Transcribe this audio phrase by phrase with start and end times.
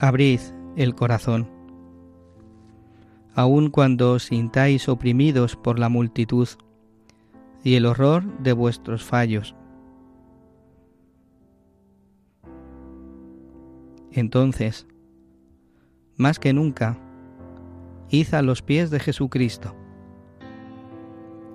[0.00, 0.38] Abrid
[0.76, 1.50] el corazón.
[3.34, 6.48] Aun cuando os sintáis oprimidos por la multitud
[7.64, 9.56] y el horror de vuestros fallos.
[14.12, 14.86] Entonces,
[16.16, 16.96] más que nunca,
[18.08, 19.74] id a los pies de Jesucristo,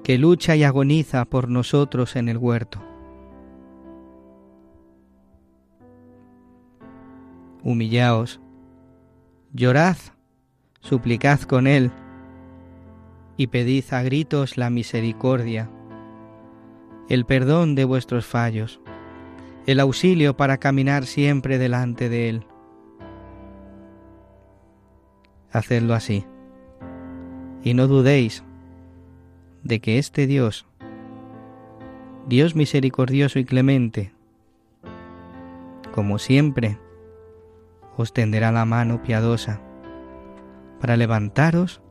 [0.04, 2.93] que lucha y agoniza por nosotros en el huerto.
[7.64, 8.42] Humillaos,
[9.54, 9.98] llorad,
[10.82, 11.92] suplicad con él,
[13.38, 15.70] y pedid a gritos la misericordia,
[17.10, 18.80] el perdón de vuestros fallos,
[19.66, 22.46] el auxilio para caminar siempre delante de él.
[25.52, 26.26] Hacedlo así,
[27.64, 28.44] y no dudéis
[29.64, 30.66] de que este Dios,
[32.28, 34.14] Dios misericordioso y clemente,
[35.94, 36.78] como siempre,
[37.98, 39.62] os tenderá la mano piadosa
[40.80, 41.82] para levantaros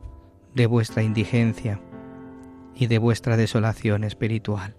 [0.53, 1.81] de vuestra indigencia
[2.75, 4.75] y de vuestra desolación espiritual.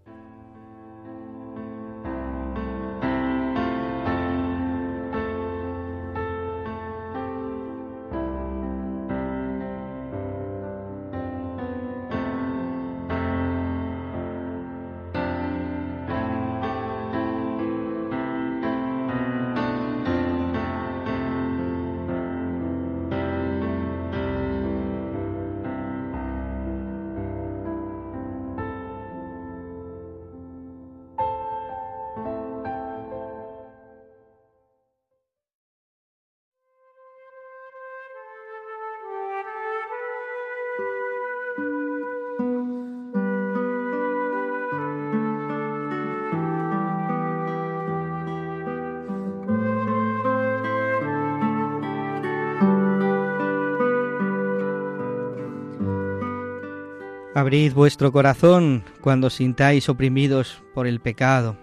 [57.54, 61.56] Abrid vuestro corazón cuando sintáis oprimidos por el pecado.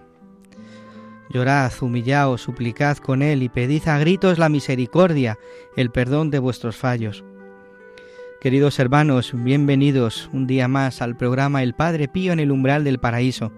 [1.28, 5.38] Llorad, humillaos, suplicad con él y pedid a gritos la misericordia,
[5.76, 7.22] el perdón de vuestros fallos.
[8.40, 12.98] Queridos hermanos, bienvenidos un día más al programa El Padre Pío en el umbral del
[12.98, 13.52] paraíso.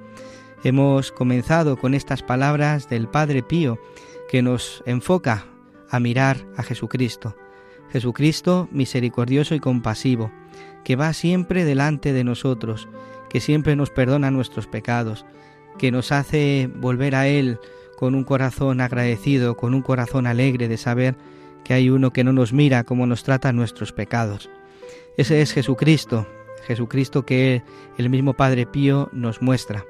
[0.64, 3.78] Hemos comenzado con estas palabras del Padre Pío
[4.28, 5.46] que nos enfoca
[5.88, 7.36] a mirar a Jesucristo.
[7.92, 10.32] Jesucristo misericordioso y compasivo
[10.84, 12.88] que va siempre delante de nosotros,
[13.28, 15.24] que siempre nos perdona nuestros pecados,
[15.78, 17.58] que nos hace volver a Él
[17.96, 21.16] con un corazón agradecido, con un corazón alegre de saber
[21.64, 24.50] que hay uno que no nos mira como nos trata nuestros pecados.
[25.16, 26.26] Ese es Jesucristo,
[26.66, 27.62] Jesucristo que
[27.98, 29.84] el mismo Padre Pío nos muestra.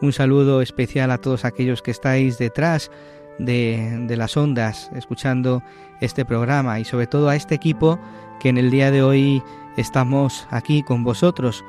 [0.00, 2.90] Un saludo especial a todos aquellos que estáis detrás
[3.38, 5.62] de, de, las ondas escuchando
[6.00, 7.98] este programa y sobre todo a este equipo
[8.40, 9.42] que en el día de hoy
[9.76, 11.64] estamos aquí con vosotros,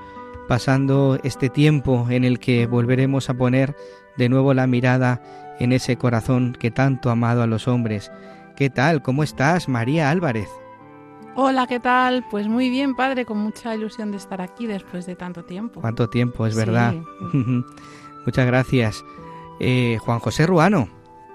[0.47, 3.75] pasando este tiempo en el que volveremos a poner
[4.17, 5.21] de nuevo la mirada
[5.59, 8.11] en ese corazón que tanto ha amado a los hombres.
[8.55, 9.01] ¿Qué tal?
[9.01, 10.49] ¿Cómo estás, María Álvarez?
[11.35, 12.25] Hola, ¿qué tal?
[12.31, 15.81] Pues muy bien, padre, con mucha ilusión de estar aquí después de tanto tiempo.
[15.81, 16.47] ¿Cuánto tiempo?
[16.47, 16.95] Es verdad.
[17.31, 17.37] Sí.
[18.25, 19.05] Muchas gracias.
[19.59, 20.89] Eh, Juan José Ruano,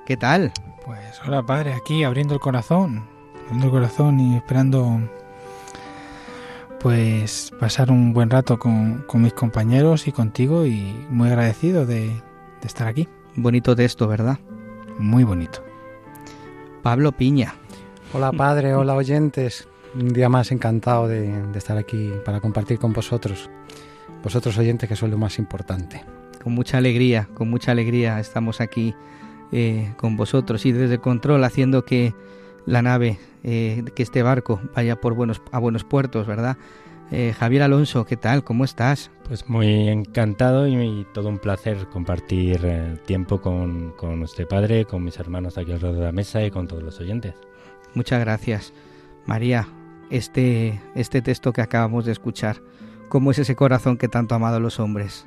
[0.05, 0.53] ¿qué tal?
[0.85, 3.05] Pues hola, padre, aquí abriendo el corazón,
[3.45, 5.01] abriendo el corazón y esperando
[6.83, 12.09] pues pasar un buen rato con, con, mis compañeros y contigo y muy agradecido de,
[12.09, 13.09] de, estar aquí.
[13.37, 14.41] Bonito texto, ¿verdad?
[14.99, 15.65] Muy bonito.
[16.83, 17.55] Pablo Piña.
[18.13, 19.69] Hola padre, hola oyentes.
[19.95, 23.49] Un día más encantado de, de estar aquí para compartir con vosotros.
[24.25, 26.05] Vosotros oyentes que son lo más importante.
[26.43, 28.95] Con mucha alegría, con mucha alegría estamos aquí
[29.53, 32.15] eh, con vosotros y desde el control haciendo que
[32.67, 36.57] la nave, eh, que este barco vaya por buenos, a buenos puertos, ¿verdad?
[37.11, 38.43] Eh, Javier Alonso, ¿qué tal?
[38.43, 39.11] ¿Cómo estás?
[39.29, 45.05] Pues muy encantado y, todo un placer compartir eh, tiempo con, con usted, padre, con
[45.05, 47.35] mis hermanos aquí alrededor de la mesa y con todos los oyentes.
[47.95, 48.73] Muchas gracias.
[49.27, 49.69] María,
[50.09, 52.63] este, este texto que acabamos de escuchar,
[53.09, 55.27] ¿cómo es ese corazón que tanto ha amado a los hombres?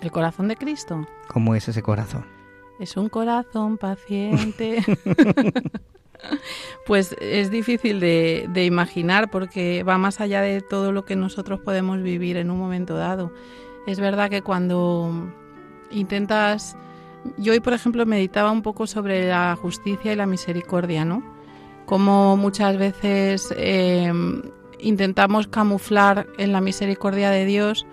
[0.00, 1.06] ¿El corazón de Cristo?
[1.28, 2.26] ¿Cómo es ese corazón?
[2.80, 4.82] Es un corazón paciente.
[6.86, 12.02] Pues es difícil de, imaginar porque va más allá de todo lo que nosotros podemos
[12.02, 13.32] vivir en un momento dado.
[13.86, 15.32] Es verdad que cuando
[15.90, 16.76] intentas...
[17.38, 21.22] Yo hoy, por ejemplo, meditaba un poco sobre la justicia y la misericordia, ¿no?
[21.86, 24.42] Como muchas veces em,
[24.78, 27.86] intentamos camuflar en la misericordia de Dios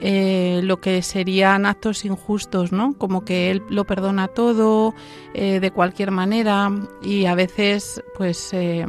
[0.00, 2.94] eh, lo que serían actos injustos, ¿no?
[2.96, 4.94] Como que él lo perdona todo
[5.34, 6.70] eh, de cualquier manera
[7.02, 8.86] y a veces, pues, eh,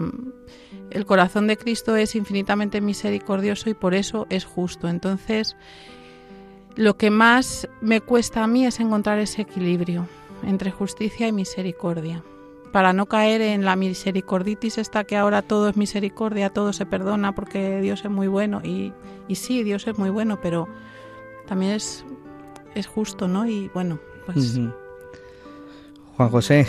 [0.89, 4.87] el corazón de Cristo es infinitamente misericordioso y por eso es justo.
[4.87, 5.57] Entonces,
[6.75, 10.07] lo que más me cuesta a mí es encontrar ese equilibrio
[10.43, 12.23] entre justicia y misericordia
[12.71, 17.35] para no caer en la misericorditis esta que ahora todo es misericordia, todo se perdona
[17.35, 18.93] porque Dios es muy bueno y,
[19.27, 20.69] y sí, Dios es muy bueno, pero
[21.51, 22.06] también es,
[22.75, 23.45] es justo, ¿no?
[23.45, 24.57] Y bueno, pues...
[26.15, 26.65] Juan José,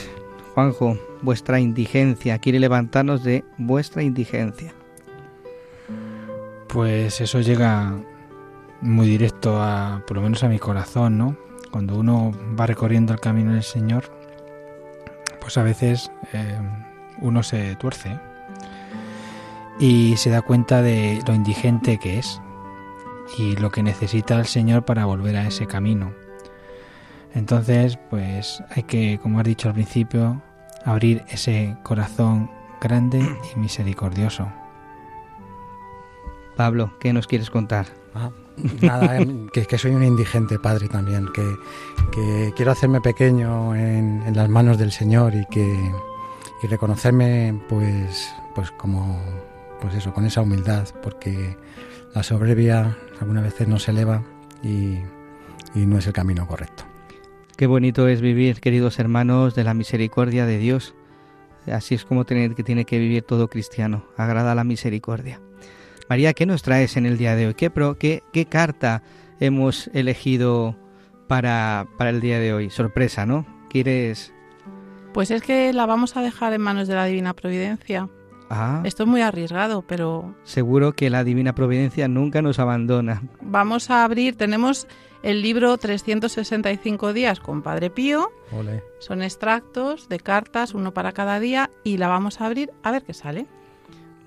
[0.54, 4.74] Juanjo, vuestra indigencia, quiere levantarnos de vuestra indigencia.
[6.66, 7.94] Pues eso llega
[8.80, 11.36] muy directo a, por lo menos a mi corazón, ¿no?
[11.70, 14.10] Cuando uno va recorriendo el camino del Señor,
[15.40, 16.58] pues a veces eh,
[17.20, 18.18] uno se tuerce
[19.78, 22.42] y se da cuenta de lo indigente que es
[23.38, 26.12] y lo que necesita el Señor para volver a ese camino.
[27.34, 30.42] Entonces, pues hay que, como has dicho al principio,
[30.84, 32.50] abrir ese corazón
[32.80, 34.48] grande y misericordioso.
[36.56, 37.86] Pablo, ¿qué nos quieres contar?
[38.14, 38.30] Ah,
[38.82, 44.76] nada, em, que, soy un indigente padre también, que, quiero hacerme pequeño en, las manos
[44.76, 45.92] del Señor y que
[46.62, 49.20] y reconocerme pues pues como
[49.80, 51.56] pues eso con esa humildad porque
[52.14, 54.22] la soberbia algunas veces no se eleva
[54.62, 54.98] y,
[55.74, 56.84] no es el camino correcto.
[57.56, 60.94] Qué bonito es vivir, queridos hermanos, de la misericordia de Dios.
[61.66, 64.04] Así es como tiene, que tiene que vivir todo cristiano.
[64.16, 65.40] Agrada la misericordia.
[66.08, 67.54] María, ¿qué nos traes en el día de hoy?
[67.54, 69.02] ¿Qué, pro, qué, qué carta
[69.40, 70.76] hemos elegido
[71.28, 72.70] para, para el día de hoy?
[72.70, 73.46] Sorpresa, ¿no?
[73.70, 74.32] ¿Quieres...?
[75.14, 78.08] Pues es que la vamos a dejar en manos de la Divina Providencia.
[78.54, 78.82] Ah.
[78.84, 80.34] Esto es muy arriesgado, pero...
[80.44, 83.22] Seguro que la Divina Providencia nunca nos abandona.
[83.40, 84.86] Vamos a abrir, tenemos
[85.22, 88.30] el libro 365 días con Padre Pío.
[88.98, 93.04] Son extractos de cartas, uno para cada día, y la vamos a abrir a ver
[93.04, 93.46] qué sale.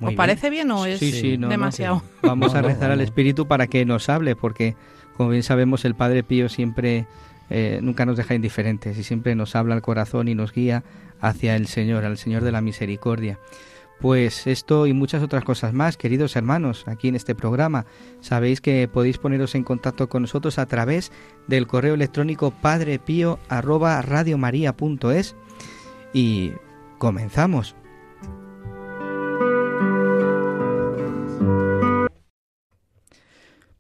[0.02, 2.02] ¿Os parece bien o es demasiado?
[2.24, 4.76] Vamos a rezar al Espíritu para que nos hable, porque
[5.18, 7.06] como bien sabemos el Padre Pío siempre
[7.52, 10.84] eh, nunca nos deja indiferentes y siempre nos habla al corazón y nos guía
[11.22, 13.40] hacia el Señor, al Señor de la misericordia.
[14.00, 17.88] Pues esto y muchas otras cosas más, queridos hermanos, aquí en este programa.
[18.20, 21.14] Sabéis que podéis poneros en contacto con nosotros a través
[21.48, 25.36] del correo electrónico padrepío@radiomaria.es
[26.14, 26.52] y
[26.98, 27.76] comenzamos.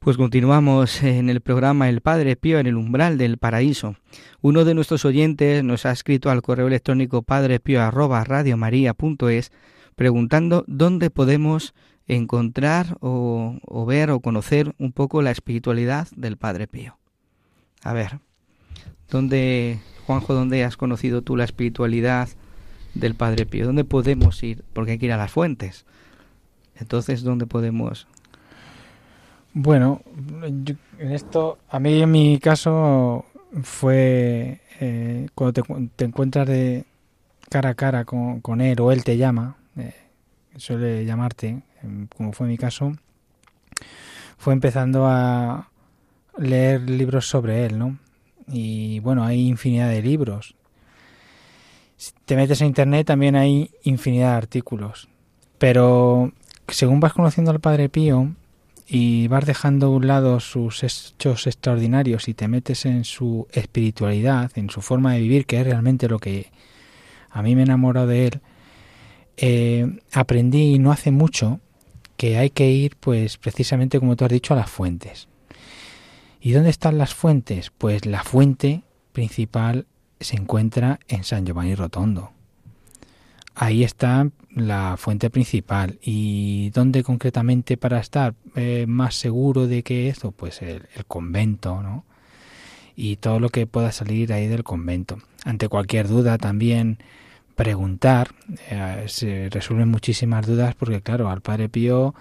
[0.06, 3.96] Pues continuamos en el programa El Padre Pío en el umbral del paraíso.
[4.40, 9.51] Uno de nuestros oyentes nos ha escrito al correo electrónico padrepío@radiomaria.es
[9.96, 11.74] preguntando dónde podemos
[12.08, 16.98] encontrar o, ver o conocer un poco la espiritualidad del Padre Pío.
[17.84, 18.20] A ver,
[19.10, 22.30] ¿dónde, Juanjo, dónde has conocido tú la espiritualidad
[22.94, 23.66] del Padre Pío?
[23.66, 24.64] ¿Dónde podemos ir?
[24.74, 25.86] Porque hay que ir a las fuentes.
[26.75, 28.08] Entonces, ¿dónde podemos?
[29.54, 30.02] Bueno,
[30.44, 33.25] en esto, a mí en mi caso
[33.64, 35.64] fue eh, cuando
[35.96, 36.84] te, encuentras de
[37.50, 39.56] cara a cara con, con él o él te llama,
[40.58, 42.94] suele llamarte, em, como fue mi caso,
[44.38, 45.70] fue empezando a
[46.38, 47.98] leer libros sobre él, ¿no?
[48.48, 50.55] Y bueno, hay infinidad de libros.
[51.98, 55.08] Si te metes a internet también hay infinidad de artículos.
[55.58, 56.34] Pero
[56.67, 58.36] según vas conociendo al Padre Pío
[58.88, 64.51] y vas dejando a un lado sus hechos extraordinarios y te metes en su espiritualidad,
[64.55, 66.51] en su forma de vivir, que es realmente lo que
[67.32, 68.41] a mí me enamoró de él,
[69.38, 71.60] eh, aprendí no hace mucho
[72.18, 75.27] que hay que ir, pues precisamente como tú has dicho, a las fuentes.
[76.39, 77.72] ¿Y dónde están las fuentes?
[77.77, 79.88] Pues la fuente principal
[80.20, 82.32] se encuentra en San Giovanni Rotondo.
[83.56, 86.00] ahí está la fuente principal.
[86.01, 90.32] ¿Y dónde concretamente para estar eh, más seguro de que eso?
[90.32, 92.06] Pues el, convento, ¿no?
[92.96, 95.18] Y todo lo que pueda salir ahí del convento.
[95.44, 97.00] Ante cualquier duda también
[97.56, 98.30] preguntar.
[98.70, 102.14] Eh, se resuelven muchísimas dudas porque, claro, al Padre Pío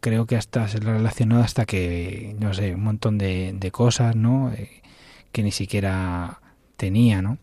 [0.00, 4.16] creo que hasta se le relacionado hasta que, no sé, un montón de, de cosas,
[4.16, 4.52] ¿no?
[4.52, 4.82] Eh,
[5.32, 6.40] que ni siquiera
[6.76, 7.38] tenía, ¿no?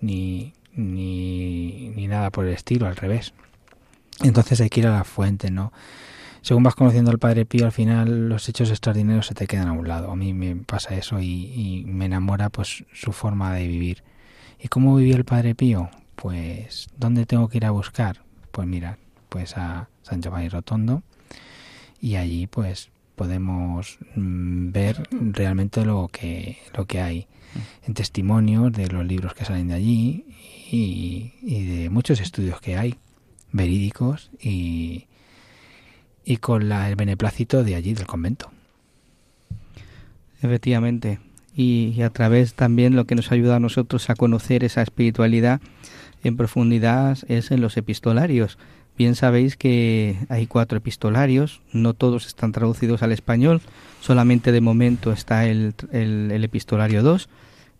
[0.00, 3.32] Ni, ni, ni nada por el estilo, al revés.
[4.22, 5.72] Entonces hay que ir a la fuente, ¿no?
[6.42, 9.72] Según vas conociendo al Padre Pío, al final los hechos extraordinarios se te quedan a
[9.72, 10.10] un lado.
[10.10, 14.02] A mí me pasa eso y, y me enamora pues su forma de vivir.
[14.60, 15.88] ¿Y cómo vivía el Padre Pío?
[16.16, 18.22] Pues, ¿dónde tengo que ir a buscar?
[18.50, 21.02] Pues mira, pues a San Giovanni Rotondo
[22.00, 27.26] y allí pues podemos mm, ver realmente lo que, lo que hay
[27.86, 30.24] en testimonios de los libros que salen de allí
[30.70, 32.96] y, de muchos estudios que hay,
[33.52, 35.06] verídicos y,
[36.24, 38.50] y con la, el beneplácito de allí, del convento.
[40.42, 41.20] Efectivamente.
[41.56, 45.60] Y, a través también lo que nos ayuda a nosotros a conocer esa espiritualidad
[46.24, 48.58] en profundidad es en los epistolarios.
[48.96, 53.60] Bien sabéis que hay cuatro epistolarios, no todos están traducidos al español,
[54.00, 57.28] solamente de momento está el, el, epistolario 2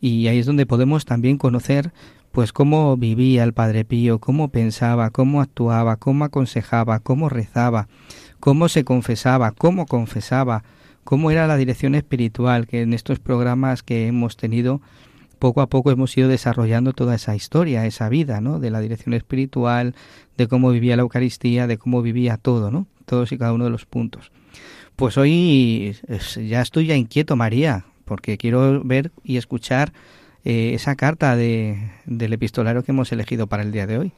[0.00, 1.92] y ahí es donde podemos también conocer
[2.32, 7.86] pues cómo vivía el Padre Pío, cómo pensaba, cómo actuaba, cómo aconsejaba, cómo rezaba,
[8.40, 10.64] cómo se confesaba, cómo confesaba,
[11.04, 14.80] cómo era la dirección espiritual, que en estos programas que hemos tenido
[15.38, 18.58] poco a poco hemos ido desarrollando toda esa historia, esa vida, ¿no?
[18.58, 19.94] De la dirección espiritual,
[20.36, 22.86] de cómo vivía la Eucaristía, de cómo vivía todo, ¿no?
[23.04, 24.32] Todos y cada uno de los puntos.
[24.96, 25.96] Pues hoy
[26.36, 29.92] ya estoy ya inquieto, María, porque quiero ver y escuchar
[30.44, 34.12] eh, esa carta de, del epistolario que hemos elegido para el día de hoy.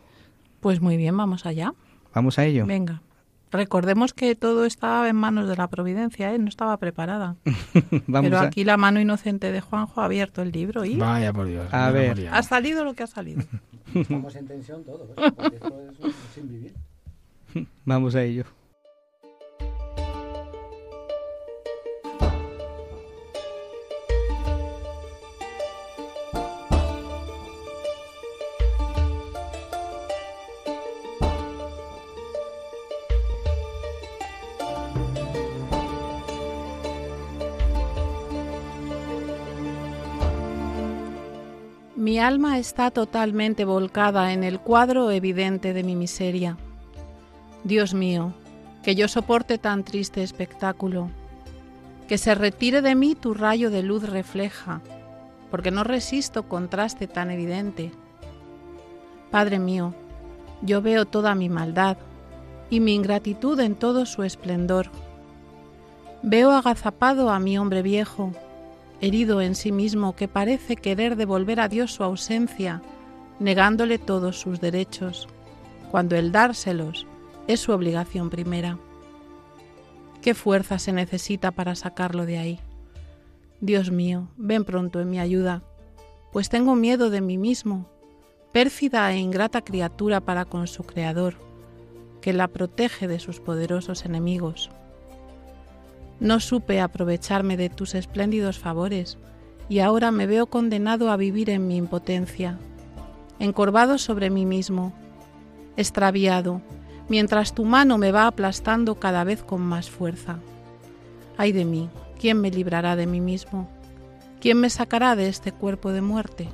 [0.60, 1.72] Pues muy bien, vamos allá.
[2.14, 2.66] Vamos a ello.
[2.66, 3.02] Venga.
[3.50, 6.38] Recordemos que todo estaba en manos de la providencia, ¿eh?
[6.38, 7.36] no estaba preparada.
[8.06, 10.96] Pero aquí la mano inocente de Juanjo ha abierto el libro y...
[10.96, 11.72] Vaya por Dios.
[11.72, 12.28] A ver.
[12.30, 13.42] Ha salido lo que ha salido.
[13.94, 15.52] Estamos en tensión todo, ¿ves?
[15.52, 16.74] esto es sin vivir.
[17.84, 18.44] Vamos a ello.
[42.16, 46.56] Mi alma está totalmente volcada en el cuadro evidente de mi miseria.
[47.62, 48.32] Dios mío,
[48.82, 51.10] que yo soporte tan triste espectáculo,
[52.08, 54.80] que se retire de mí tu rayo de luz refleja,
[55.50, 57.92] porque no resisto contraste tan evidente.
[59.30, 59.92] Padre mío,
[60.62, 61.98] yo veo toda mi maldad
[62.70, 64.88] y mi ingratitud en todo su esplendor.
[66.22, 68.32] Veo agazapado a mi hombre viejo,
[69.00, 72.82] herido en sí mismo que parece querer devolver a Dios su ausencia,
[73.38, 75.28] negándole todos sus derechos,
[75.90, 77.06] cuando el dárselos
[77.46, 78.78] es su obligación primera.
[80.22, 82.60] ¿Qué fuerza se necesita para sacarlo de ahí?
[83.60, 85.62] Dios mío, ven pronto en mi ayuda,
[86.32, 87.88] pues tengo miedo de mí mismo,
[88.52, 91.34] pérfida e ingrata criatura para con su Creador,
[92.20, 94.70] que la protege de sus poderosos enemigos.
[96.20, 99.18] No supe aprovecharme de tus espléndidos favores,
[99.68, 102.58] y ahora me veo condenado a vivir en mi impotencia,
[103.38, 104.92] encorvado sobre mí mismo,
[105.76, 106.62] extraviado,
[107.08, 110.38] mientras tu mano me va aplastando cada vez con más fuerza.
[111.36, 113.68] Ay de mí, ¿quién me librará de mí mismo?
[114.40, 116.48] ¿Quién me sacará de este cuerpo de muerte?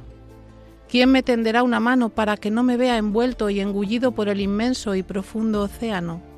[0.88, 4.40] ¿Quién me tenderá una mano para que no me vea envuelto y engullido por el
[4.40, 6.31] inmenso y profundo océano?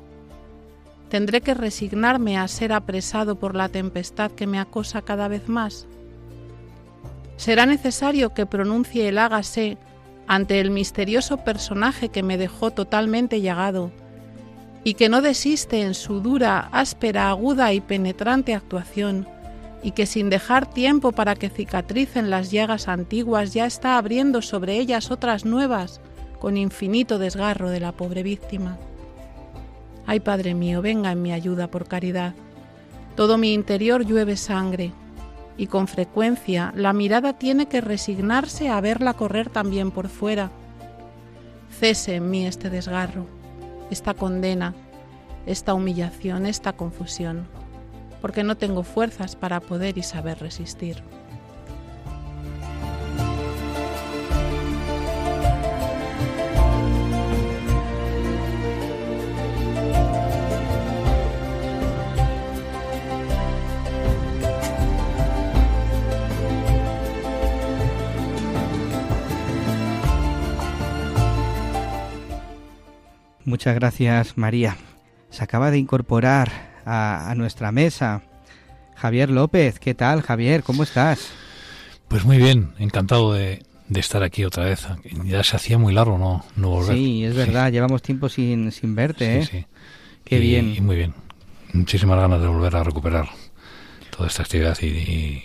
[1.15, 5.87] ¿Tendré que resignarme a ser apresado por la tempestad que me acosa cada vez más?
[7.37, 9.77] ¿Será necesario que pronuncie el hágase
[10.27, 13.93] ante el misterioso personaje que me dejó totalmente llagado
[14.83, 19.25] y que no desiste en su dura, áspera, aguda y penetrante actuación,
[19.83, 24.79] y que sin dejar tiempo para que cicatricen las llagas antiguas ya está abriendo sobre
[24.79, 26.01] ellas otras nuevas
[26.41, 28.77] con infinito desgarro de la pobre víctima?
[30.07, 32.33] Ay, Padre mío, venga en mi ayuda por caridad.
[33.15, 34.91] Todo mi interior llueve sangre,
[35.57, 40.51] y con frecuencia la mirada tiene que resignarse a verla correr también por fuera.
[41.79, 43.25] Cese en mí este desgarro,
[43.89, 44.73] esta condena,
[45.45, 47.47] esta humillación, esta confusión,
[48.21, 51.01] porque no tengo fuerzas para poder y saber resistir.
[73.45, 74.75] Muchas gracias, María.
[75.29, 76.51] Se acaba de incorporar
[76.85, 78.23] a, a nuestra mesa
[78.95, 79.79] Javier López.
[79.79, 80.63] ¿Qué tal, Javier?
[80.63, 81.29] ¿Cómo estás?
[82.07, 84.87] Pues muy bien, encantado de, de estar aquí otra vez.
[85.25, 86.95] Ya se hacía muy largo no, no volver.
[86.95, 89.45] Sí, es verdad, llevamos tiempo sin, sin verte, ¿eh?
[89.45, 89.65] Sí, sí.
[90.23, 90.73] Qué Y- bien.
[90.75, 91.13] Y muy bien.
[91.73, 93.27] Muchísimas ganas de volver a recuperar
[94.15, 95.43] toda esta actividad y, y,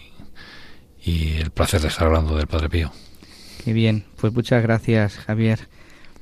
[1.03, 2.93] y el placer de estar hablando del Padre Pío.
[3.65, 5.69] Qué bien, pues muchas gracias, Javier.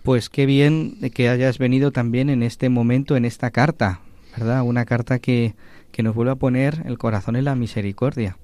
[0.02, 4.00] Pues qué bien que hayas venido también en este momento, en esta carta,
[4.36, 4.62] ¿verdad?
[4.62, 5.54] Una carta que,
[5.92, 8.38] que nos vuelve a poner el corazón en la misericordia.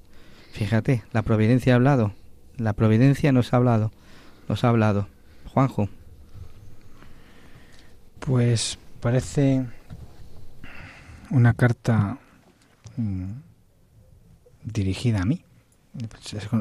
[0.51, 2.13] Fíjate, la providencia ha hablado,
[2.57, 3.91] la providencia nos ha hablado,
[4.47, 5.07] nos ha hablado.
[5.45, 5.89] Juanjo,
[8.19, 9.65] Pues parece
[11.29, 12.17] una carta
[12.97, 13.31] mm,
[14.63, 15.43] dirigida a mí.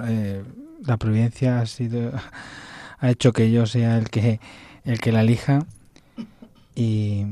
[0.07, 0.45] Eh,
[0.85, 2.13] la providencia ha sido
[2.99, 4.41] ha hecho que yo sea el que
[4.85, 5.67] el que la elija
[6.75, 7.27] y,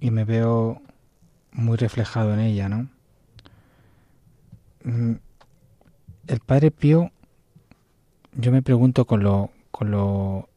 [0.00, 0.82] y me veo
[1.52, 2.88] muy reflejado en ella, ¿no?
[4.84, 5.14] Mm,
[6.26, 7.10] El Padre Pío,
[8.32, 10.48] yo me pregunto con lo con lo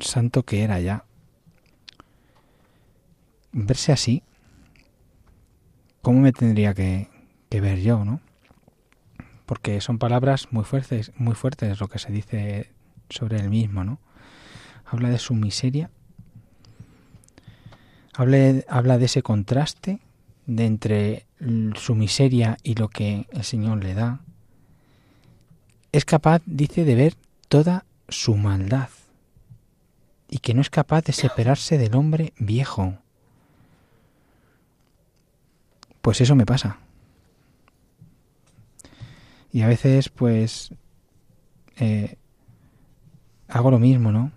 [0.00, 1.04] santo que era ya
[3.52, 4.22] verse así,
[6.02, 7.08] ¿cómo me tendría que,
[7.48, 8.20] que ver yo, no?
[9.46, 12.70] Porque son palabras muy fuertes, muy fuertes lo que se dice
[13.08, 13.98] sobre él mismo, ¿no?
[14.90, 15.90] Habla de su miseria,
[18.14, 20.00] habla, habla de ese contraste
[20.46, 21.26] de entre
[21.74, 24.20] su miseria y lo que el Señor le da.
[25.92, 27.14] Es capaz, dice, de ver
[27.48, 28.88] toda su maldad
[30.28, 32.98] y que no es capaz de separarse del hombre viejo.
[36.00, 36.78] Pues eso me pasa.
[39.52, 40.72] Y a veces, pues,
[41.76, 42.16] eh,
[43.48, 44.32] hago lo mismo, ¿no?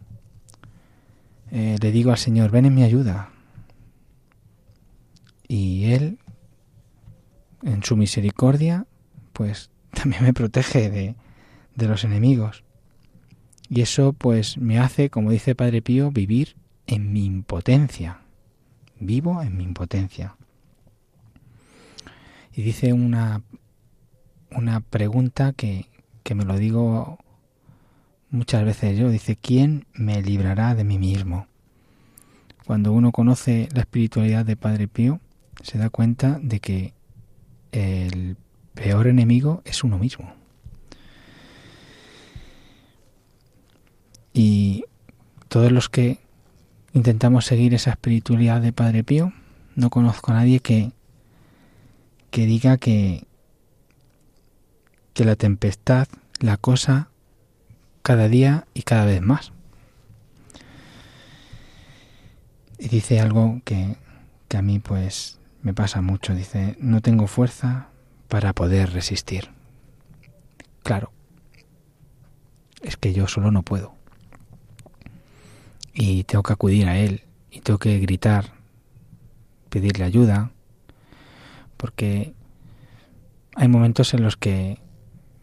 [1.52, 3.30] Eh, le digo al Señor, ven en mi ayuda.
[5.48, 6.18] Y Él,
[7.62, 8.88] en su misericordia,
[9.34, 11.16] pues también me protege de,
[11.76, 12.64] de los enemigos.
[13.70, 16.56] Y eso, pues, me hace, como dice Padre Pío, vivir
[16.88, 18.22] en mi impotencia.
[19.00, 20.36] Vivo en mi impotencia.
[22.54, 23.44] Y dice una,
[24.52, 25.88] una pregunta que,
[26.24, 27.18] que me lo digo
[28.32, 29.10] muchas veces yo.
[29.10, 31.48] Dice, ¿quién me librará de mí mismo?
[32.66, 35.20] Cuando uno conoce la espiritualidad de Padre Pío,
[35.62, 36.94] se da cuenta de que
[37.72, 38.38] el
[38.74, 40.34] peor enemigo es uno mismo.
[44.34, 44.86] Y
[45.50, 46.20] todos los que
[46.94, 49.34] intentamos seguir esa espiritualidad de Padre Pío,
[49.76, 50.92] no conozco a nadie que,
[52.30, 53.26] que diga que,
[55.14, 56.08] que la tempestad
[56.40, 57.11] la cosa
[58.02, 59.52] cada día y cada vez más.
[62.80, 63.98] Y dice algo que,
[64.48, 66.34] que a mí pues me pasa mucho.
[66.34, 67.88] Dice, no tengo fuerza
[68.28, 69.50] para poder resistir.
[70.84, 71.12] Claro,
[72.82, 73.94] es que yo solo no puedo.
[75.94, 78.54] Y tengo que acudir a él y tengo que gritar,
[79.70, 80.52] pedirle ayuda,
[81.78, 82.34] porque
[83.56, 84.80] hay momentos en los que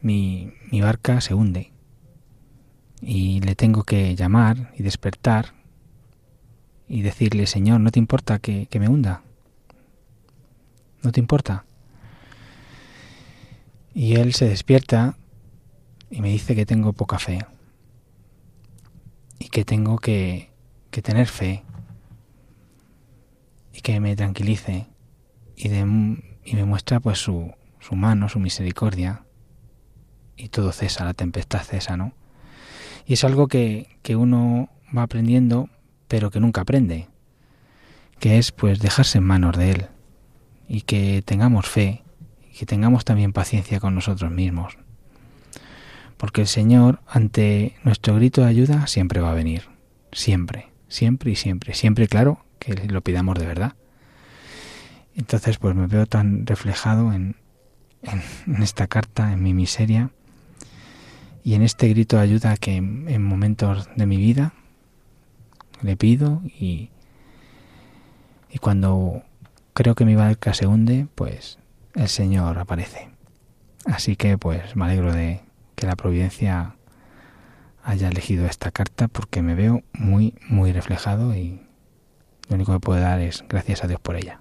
[0.00, 1.72] mi, mi barca se hunde
[3.00, 5.54] y le tengo que llamar y despertar
[6.88, 9.22] y decirle, Señor, ¿no te importa que, que me hunda?
[11.02, 11.64] ¿No te importa?
[13.94, 15.16] Y él se despierta
[16.10, 17.44] y me dice que tengo poca fe
[19.38, 20.50] y que tengo que,
[20.90, 21.62] que tener fe
[23.72, 24.86] y que me tranquilice
[25.56, 25.80] y, de,
[26.44, 29.24] y me muestra pues su, su mano, su misericordia
[30.36, 32.12] y todo cesa, la tempestad cesa, ¿no?
[33.08, 35.70] Y es algo que, que uno va aprendiendo
[36.08, 37.08] pero que nunca aprende,
[38.18, 39.86] que es pues dejarse en manos de Él
[40.68, 42.02] y que tengamos fe
[42.52, 44.76] y que tengamos también paciencia con nosotros mismos.
[46.18, 49.68] Porque el Señor ante nuestro grito de ayuda siempre va a venir,
[50.12, 53.74] siempre, siempre y siempre, siempre claro que lo pidamos de verdad.
[55.14, 57.36] Entonces pues me veo tan reflejado en,
[58.02, 60.10] en, en esta carta, en mi miseria
[61.44, 64.52] y en este grito de ayuda que en, en momentos de mi vida
[65.82, 66.90] le pido y,
[68.50, 69.22] y cuando
[69.72, 71.58] creo que mi barca se hunde, pues
[71.94, 73.10] el Señor aparece.
[73.84, 75.42] Así que pues me alegro de
[75.74, 76.74] que la providencia
[77.84, 81.62] haya elegido esta carta porque me veo muy, muy reflejado y
[82.48, 84.40] lo único que puedo dar es gracias a Dios por ella.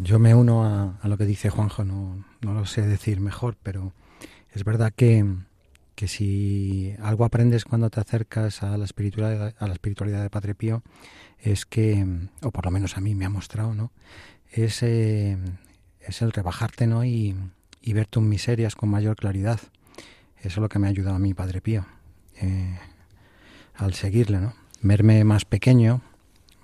[0.00, 3.56] Yo me uno a, a lo que dice Juanjo, no, no lo sé decir mejor,
[3.62, 3.92] pero
[4.52, 5.24] es verdad que,
[5.94, 10.54] que si algo aprendes cuando te acercas a la espiritualidad, a la espiritualidad de Padre
[10.54, 10.82] Pío,
[11.38, 12.06] es que,
[12.42, 13.92] o por lo menos a mí me ha mostrado, ¿no?
[14.50, 15.36] Es, eh,
[16.00, 17.04] es el rebajarte, ¿no?
[17.04, 17.36] Y,
[17.82, 19.60] y, ver tus miserias con mayor claridad.
[20.38, 21.86] Eso es lo que me ha ayudado a mí, Padre Pío,
[22.40, 22.78] eh,
[23.74, 24.54] al seguirle, ¿no?
[24.80, 26.00] Verme más pequeño,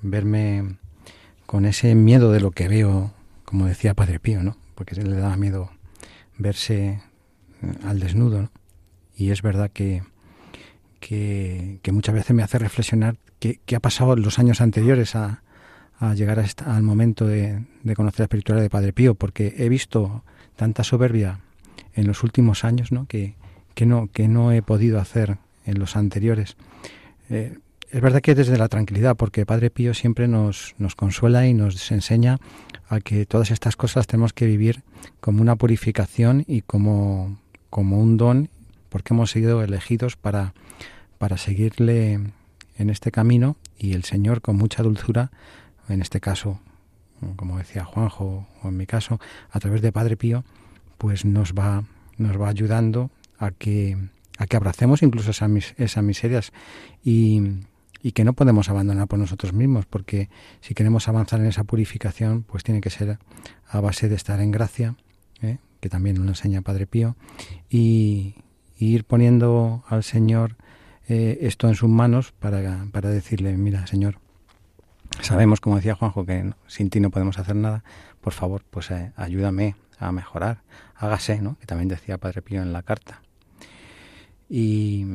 [0.01, 0.77] verme
[1.47, 3.13] con ese miedo de lo que veo,
[3.45, 4.57] como decía Padre Pío, ¿no?
[4.75, 5.71] Porque le daba miedo
[6.39, 7.01] verse
[7.63, 8.51] eh, al desnudo, ¿no?
[9.17, 10.03] y es verdad que,
[11.01, 15.43] que, muchas veces me hace reflexionar qué, ha pasado en los años anteriores a,
[16.15, 20.25] llegar a al momento de, conocer la espiritualidad de Padre Pío, porque he visto
[20.57, 21.41] tanta soberbia
[21.95, 23.07] en los últimos años ¿no?
[23.07, 23.37] Que,
[23.75, 26.57] que, no, que no he podido hacer en los anteriores.
[27.31, 27.59] Eh,
[27.91, 31.93] es verdad que desde la tranquilidad, porque Padre Pío siempre nos, nos consuela y nos
[31.93, 32.39] enseña
[33.01, 34.83] que todas estas cosas tenemos que vivir
[35.21, 37.39] como una purificación y como,
[37.71, 38.51] como un don
[38.89, 40.55] porque hemos sido elegidos para,
[41.19, 42.21] para seguirle
[42.77, 45.31] en este camino y el Señor con mucha dulzura,
[45.89, 46.61] en este caso,
[47.37, 50.45] como decía Juanjo, o en mi caso, a través de Padre Pío,
[50.99, 51.85] pues nos va,
[52.19, 53.99] nos va ayudando a que,
[54.39, 56.53] a que abracemos incluso esas, esas miserias.
[57.05, 57.43] Y,
[58.05, 60.29] y que no podemos abandonar por nosotros mismos, porque
[60.61, 63.19] si queremos avanzar en esa purificación, pues tiene que ser
[63.67, 64.95] a base de estar en gracia,
[65.41, 65.57] ¿eh?
[65.81, 67.17] que también nos enseña Padre Pío,
[67.71, 68.37] y,
[68.77, 70.57] ir poniendo al Señor
[71.09, 74.19] eh, esto en sus manos para, para decirle, mira, Señor,
[75.23, 77.85] sabemos, como decía Juanjo, que sin ti no podemos hacer nada,
[78.21, 80.61] por favor, pues eh, ayúdame a mejorar,
[80.95, 81.57] hágase, ¿no?
[81.59, 83.23] Que también decía Padre Pío en la carta.
[84.51, 85.07] Y,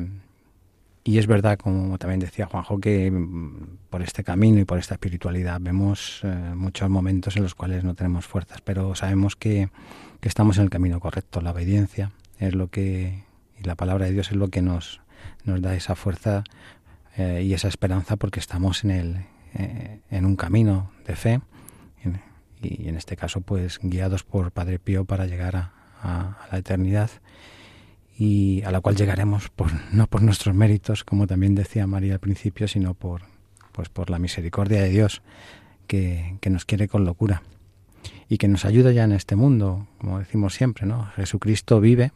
[1.04, 4.94] y es verdad, como también decía Juanjo, que mm, por este camino y por esta
[4.94, 9.70] espiritualidad vemos eh, muchos momentos en los cuales no tenemos fuerzas, pero sabemos que,
[10.20, 11.40] que estamos en el camino correcto.
[11.40, 13.24] La obediencia es lo que
[13.60, 15.00] y la palabra de Dios es lo que nos,
[15.44, 16.44] nos da esa fuerza
[17.16, 19.16] eh, y esa esperanza porque estamos en, el,
[19.54, 21.40] eh, en un camino de fe
[22.62, 25.72] y en este caso pues guiados por Padre Pío para llegar a,
[26.50, 27.10] la eternidad
[28.20, 32.20] y a la cual llegaremos por, no por nuestros méritos como también decía María al
[32.20, 33.22] principio sino por
[33.72, 35.22] pues por la misericordia de Dios
[35.86, 37.42] que, que nos quiere con locura
[38.28, 42.12] y que nos ayuda ya en este mundo como decimos siempre no Jesucristo vive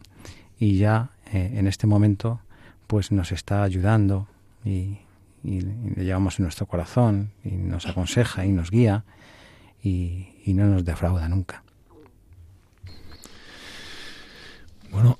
[0.59, 2.41] y ya eh, en este momento
[2.87, 4.29] pues nos está ayudando
[4.65, 4.99] y,
[5.43, 9.05] le llevamos en nuestro corazón y nos aconseja y nos guía
[9.83, 11.63] y, no nos defrauda nunca.
[14.91, 15.19] Bueno,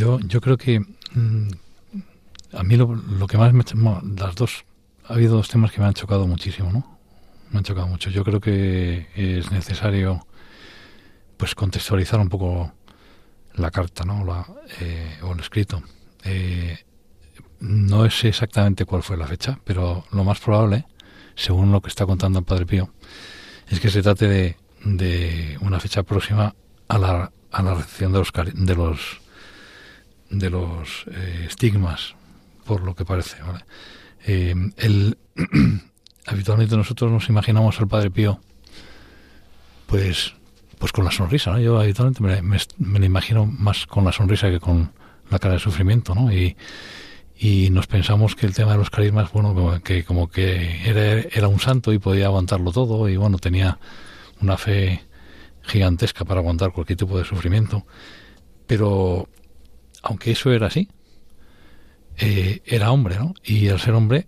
[0.00, 1.48] yo, yo creo que mm,
[2.54, 3.64] a mí lo, lo, que más me
[4.16, 4.64] las dos
[5.06, 6.98] ha habido dos temas que me han chocado muchísimo, ¿no?
[7.50, 8.08] Me han chocado mucho.
[8.08, 10.26] Yo creo que es necesario
[11.36, 12.72] pues contextualizar un poco
[13.54, 14.24] la carta, ¿no?
[14.24, 14.46] La,
[14.80, 15.82] eh, o el escrito.
[16.24, 16.78] Eh,
[17.60, 20.86] no sé exactamente cuál fue la fecha, pero lo más probable,
[21.34, 22.90] según lo que está contando el Padre Pío,
[23.68, 26.54] es que se trate de, de una fecha próxima
[26.88, 29.19] a la, a la recepción de los de los
[30.30, 32.14] de los eh, estigmas,
[32.64, 33.36] por lo que parece.
[34.26, 35.18] el,
[36.26, 38.40] habitualmente nosotros nos imaginamos al Padre Pío,
[39.86, 40.34] pues
[40.80, 41.60] pues con la sonrisa, ¿no?
[41.60, 44.90] Yo habitualmente me, me, lo imagino más con la sonrisa que con
[45.28, 46.32] la cara de sufrimiento, ¿no?
[46.32, 46.56] Y,
[47.38, 51.20] y nos pensamos que el tema de los carismas, bueno, como que, como que era,
[51.32, 53.78] era un santo y podía aguantarlo todo y bueno, tenía
[54.40, 55.04] una fe
[55.62, 57.84] gigantesca para aguantar cualquier tipo de sufrimiento.
[58.66, 59.28] Pero
[60.02, 60.88] aunque eso era así,
[62.18, 63.34] eh, era hombre, ¿no?
[63.44, 64.26] Y al ser hombre,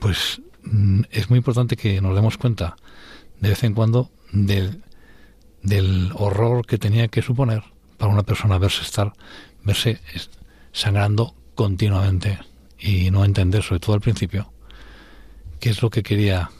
[0.00, 2.76] pues mm, es muy importante que nos demos cuenta
[3.40, 4.82] de vez en cuando del
[5.62, 7.62] del horror que tenía que suponer
[7.96, 9.12] para una persona verse estar,
[9.64, 10.00] verse
[10.72, 12.38] sangrando continuamente
[12.78, 14.52] y no entender, sobre todo al principio,
[15.60, 16.50] qué es lo que quería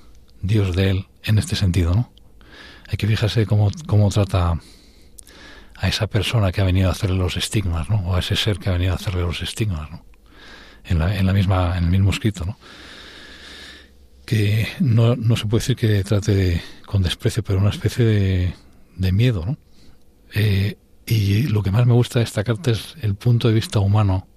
[0.41, 2.13] Dios de él en este sentido, ¿no?
[2.89, 4.61] Hay que fijarse cómo, cómo trata
[5.83, 7.97] a esa persona que ha venido a hacerle los estigmas, ¿no?
[8.07, 10.05] O a ese ser que ha venido a hacerle los estigmas, ¿no?
[10.85, 12.57] En, la, misma, en el mismo escrito, ¿no?
[14.25, 18.55] Que no, no se puede decir que trate con desprecio, pero una especie de,
[18.95, 19.59] de miedo, ¿no?
[20.33, 23.81] Eh, y lo que más me gusta de esta carta es el punto de vista
[23.81, 24.29] humano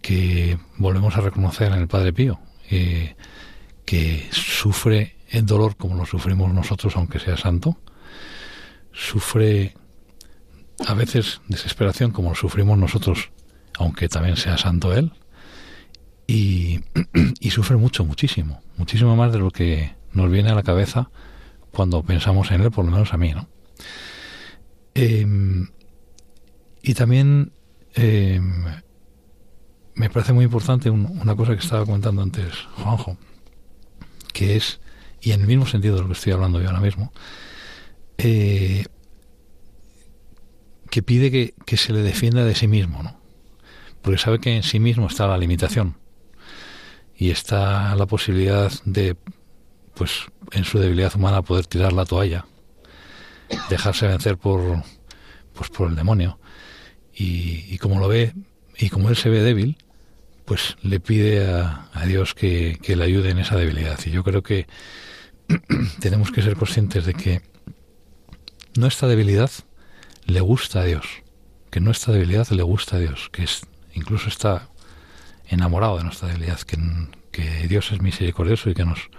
[0.00, 3.14] que volvemos a reconocer en el Padre Pío, eh,
[3.84, 7.78] que sufre el dolor como lo sufrimos nosotros, aunque sea santo,
[8.90, 9.74] sufre
[10.86, 13.30] a veces desesperación como lo sufrimos nosotros,
[13.78, 15.12] aunque también sea santo él,
[16.26, 16.80] y,
[17.50, 21.10] sufre mucho, muchísimo, muchísimo más de lo que nos viene a la cabeza
[21.70, 23.48] cuando pensamos en él, por lo menos a mí, ¿no?
[24.94, 25.68] Em,
[26.82, 27.52] y también
[27.94, 28.40] eh,
[29.94, 33.16] me parece muy importante una cosa que estaba comentando antes Juanjo,
[34.32, 34.80] que es,
[35.20, 37.12] y en el mismo sentido de lo que estoy hablando yo ahora mismo,
[38.18, 38.84] eh,
[40.94, 43.18] que pide que, que, se le defienda de sí mismo, ¿no?
[44.00, 45.96] Porque sabe que en sí mismo está la limitación
[47.16, 49.16] y está la posibilidad de,
[49.94, 52.46] pues, en su debilidad humana poder tirar la toalla,
[53.68, 54.84] dejarse vencer por,
[55.52, 56.38] pues, por el demonio.
[57.12, 58.32] Y, y como lo ve,
[58.78, 59.76] y como él se ve débil,
[60.44, 63.98] pues le pide a, Dios que, le ayude en esa debilidad.
[64.06, 64.68] Y yo creo que
[65.98, 67.42] tenemos que ser conscientes de que
[68.76, 69.50] nuestra debilidad
[70.26, 71.06] le gusta a Dios,
[71.70, 74.68] que nuestra debilidad le gusta a Dios, que es, incluso está
[75.48, 76.78] enamorado de nuestra debilidad, que,
[77.30, 79.10] que Dios es misericordioso y que nos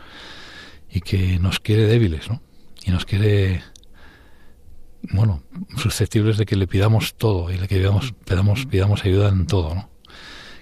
[0.90, 2.42] y que nos quiere débiles, ¿no?
[2.86, 3.62] Y nos quiere
[5.12, 5.44] bueno,
[5.78, 9.76] susceptibles de que le pidamos todo y le que pidamos, pidamos, pidamos ayuda en todo,
[9.76, 9.90] ¿no?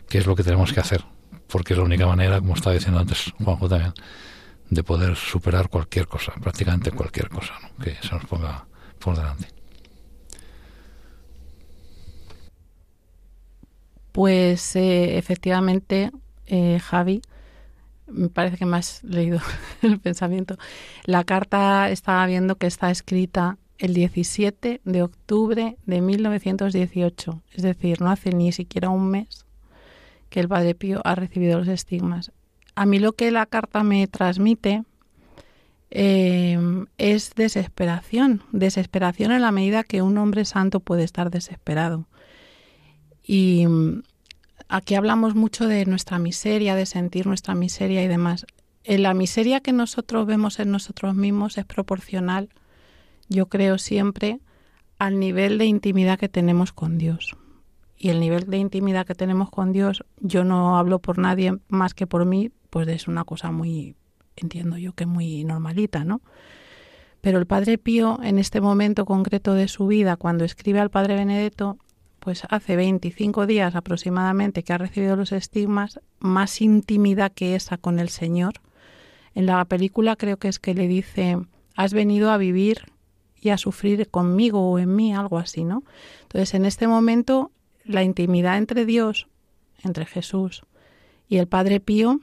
[0.10, 1.03] qué es lo que tenemos que hacer,
[1.47, 3.93] porque es la única manera, como estaba diciendo antes Juanjo también,
[4.69, 8.65] de poder superar cualquier cosa, prácticamente cualquier cosa que se nos ponga
[8.99, 9.47] por delante.
[14.13, 16.12] Pues eh, efectivamente,
[16.45, 17.23] eh, Javi,
[18.06, 19.39] me parece que me has leído
[19.82, 20.56] el pensamiento.
[21.04, 28.02] La carta estaba viendo que está escrita el 17 de octubre de 1918, es decir,
[28.02, 29.45] no hace ni siquiera un mes
[30.30, 32.32] que el Padre Pío ha recibido los estigmas.
[32.76, 34.84] A mí lo que la carta me transmite
[35.89, 42.06] eh, es desesperación, desesperación en la medida que un hombre santo puede estar desesperado.
[43.25, 44.03] Y mm,
[44.67, 48.45] aquí hablamos mucho de nuestra miseria, de sentir nuestra miseria y demás.
[48.83, 52.49] Eh, la miseria que nosotros vemos en nosotros mismos es proporcional,
[53.29, 54.39] yo creo siempre,
[54.99, 57.36] al nivel de intimidad que tenemos con Dios
[58.03, 61.93] y el nivel de intimidad que tenemos con Dios, yo no hablo por nadie más
[61.93, 63.95] que por mí, pues es una cosa muy,
[64.36, 66.21] entiendo yo que muy normalita, ¿no?
[67.21, 71.15] Pero el Padre Pío, en este momento concreto de su vida, cuando escribe al Padre
[71.15, 71.77] Benedetto,
[72.23, 77.99] pues hace 25 días aproximadamente que ha recibido los estigmas, más intimidad que esa con
[77.99, 78.53] el Señor.
[79.36, 81.38] En la película creo que es que le dice,
[81.75, 82.83] has venido a vivir
[83.41, 85.83] y a sufrir conmigo o en mí, algo así, ¿no?
[86.21, 87.51] Entonces, en este momento
[87.83, 89.27] la intimidad entre Dios,
[89.83, 90.63] entre Jesús
[91.27, 92.21] y el Padre Pío,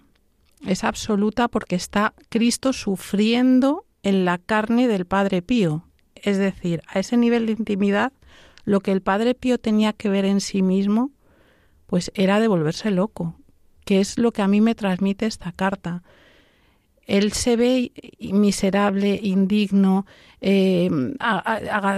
[0.66, 5.84] es absoluta porque está Cristo sufriendo en la carne del Padre Pío.
[6.14, 8.14] Es decir, a ese nivel de intimidad,
[8.64, 11.10] lo que el Padre Pío tenía que ver en sí mismo,
[11.86, 13.36] pues era de volverse loco,
[13.84, 16.02] que es lo que a mí me transmite esta carta
[17.10, 20.06] él se ve miserable, indigno,
[20.40, 20.88] eh,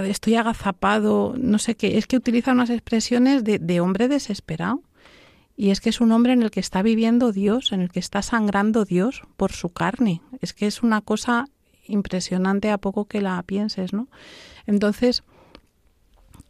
[0.07, 4.81] estoy agazapado, no sé qué, es que utiliza unas expresiones de, hombre desesperado.
[5.55, 7.99] Y es que es un hombre en el que está viviendo Dios, en el que
[7.99, 10.23] está sangrando Dios por su carne.
[10.41, 11.45] Es que es una cosa
[11.87, 14.07] impresionante a poco que la pienses, ¿no?
[14.65, 15.23] Entonces,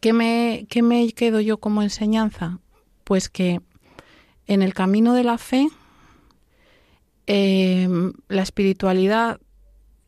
[0.03, 2.59] ¿qué me, qué me quedo yo como enseñanza?
[3.05, 3.61] Pues que
[4.47, 5.69] en el camino de la fe
[7.25, 9.39] Em, la espiritualidad,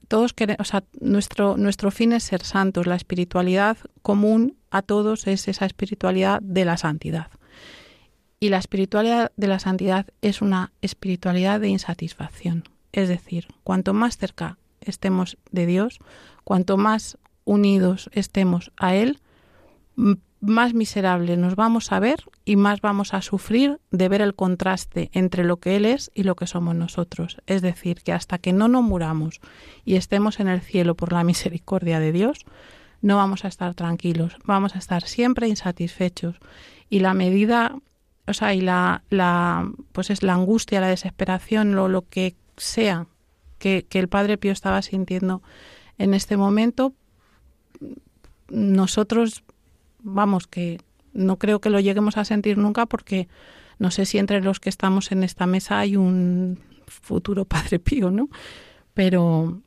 [0.07, 5.27] todos queremos, o sea, nuestro, nuestro fin es ser santos, la espiritualidad común a todos
[5.27, 7.27] es esa espiritualidad de la santidad.
[8.39, 12.65] Y la espiritualidad de la santidad es una espiritualidad de insatisfacción.
[12.91, 15.99] Es decir, cuanto más cerca estemos de Dios,
[16.43, 19.21] cuanto más unidos estemos a Él,
[19.95, 25.09] más miserable nos vamos a ver y más vamos a sufrir de ver el contraste
[25.13, 27.37] entre lo que Él es y lo que somos nosotros.
[27.47, 29.41] Es decir, que hasta que no nos muramos
[29.83, 32.45] y estemos en el cielo por la misericordia de Dios,
[33.01, 36.35] no vamos a estar tranquilos, vamos a estar siempre insatisfechos.
[36.89, 37.75] Y la medida,
[38.27, 43.07] o sea, y la, la pues es la angustia, la desesperación, lo, lo que sea
[43.57, 45.41] que, que el Padre Pío estaba sintiendo
[45.97, 46.93] en este momento,
[48.49, 49.43] nosotros
[50.05, 50.79] vamos, que
[51.13, 53.27] no creo que lo lleguemos a sentir nunca porque
[53.79, 58.11] no sé si entre los que estamos en esta mesa hay un futuro Padre Pío,
[58.11, 58.29] ¿no?
[58.93, 59.61] Pero,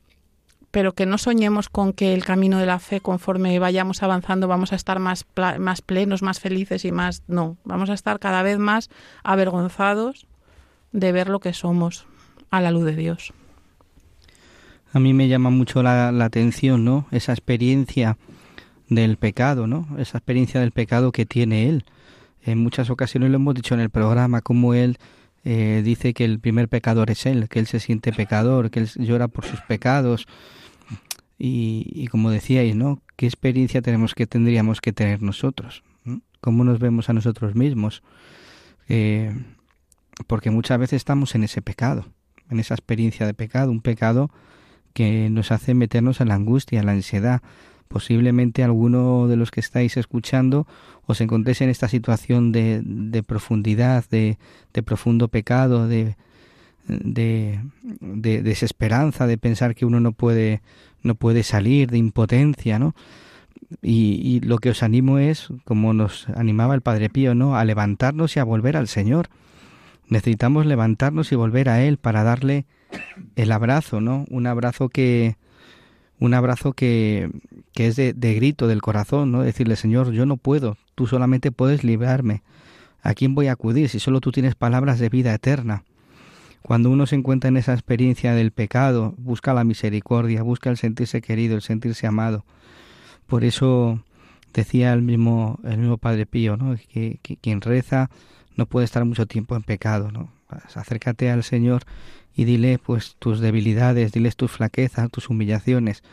[0.71, 4.71] pero que no soñemos con que el camino de la fe, conforme vayamos avanzando, vamos
[4.71, 5.25] a estar más,
[5.59, 7.21] más plenos, más felices y más...
[7.27, 8.89] No, vamos a estar cada vez más
[9.23, 10.25] avergonzados
[10.91, 12.07] de ver lo que somos
[12.49, 13.33] a la luz de Dios.
[14.91, 17.05] A mí me llama mucho la, la atención, ¿no?
[17.11, 18.17] Esa experiencia
[18.89, 19.87] del pecado, ¿no?
[19.97, 21.85] Esa experiencia del pecado que tiene él.
[22.43, 24.97] En muchas ocasiones lo hemos dicho en el programa, como él
[25.43, 28.89] eh, dice que el primer pecador es él, que él se siente pecador, que él
[28.97, 30.27] llora por sus pecados.
[31.41, 33.01] Y, como decíais, ¿no?
[33.15, 35.83] ¿Qué experiencia tenemos que tendríamos que tener nosotros?
[36.41, 38.01] cómo nos vemos a nosotros mismos.
[38.87, 39.33] Eh,
[40.27, 42.05] porque muchas veces estamos en ese pecado,
[42.49, 44.31] en esa experiencia de pecado, un pecado
[44.93, 47.41] que nos hace meternos en la angustia, en la ansiedad.
[47.89, 50.67] Posiblemente alguno de los que estáis escuchando
[51.07, 54.37] os encontréis en esta situación de, de profundidad, de,
[54.85, 56.15] profundo pecado, de,
[56.87, 57.59] de,
[57.99, 60.61] de, desesperanza, de pensar que uno no puede,
[61.01, 62.93] no puede salir, de impotencia, ¿no?
[63.81, 67.55] Y, y, lo que os animo es, como nos animaba el Padre Pío, ¿no?
[67.55, 69.29] A levantarnos y a volver al Señor.
[70.09, 72.67] Necesitamos levantarnos y volver a Él para darle
[73.35, 74.25] el abrazo, ¿no?
[74.29, 75.37] Un abrazo que,
[76.19, 77.31] un abrazo que,
[77.79, 79.41] que es de, grito del corazón, ¿no?
[79.41, 82.43] Decirle, Señor, yo no puedo, tú solamente puedes librarme.
[83.01, 85.85] ¿A quién voy a acudir si solo tú tienes palabras de vida eterna?
[86.61, 91.21] Cuando uno se encuentra en esa experiencia del pecado, busca la misericordia, busca el sentirse
[91.21, 92.43] querido, el sentirse amado.
[93.27, 94.03] Por eso
[94.53, 96.75] decía el mismo, el mismo Padre Pío, ¿no?
[96.91, 98.09] que, que quien reza
[98.57, 100.33] no puede estar mucho tiempo en pecado, ¿no?
[100.49, 101.83] Acércate al Señor
[102.35, 106.03] y dile pues tus debilidades, diles tus flaquezas, tus humillaciones,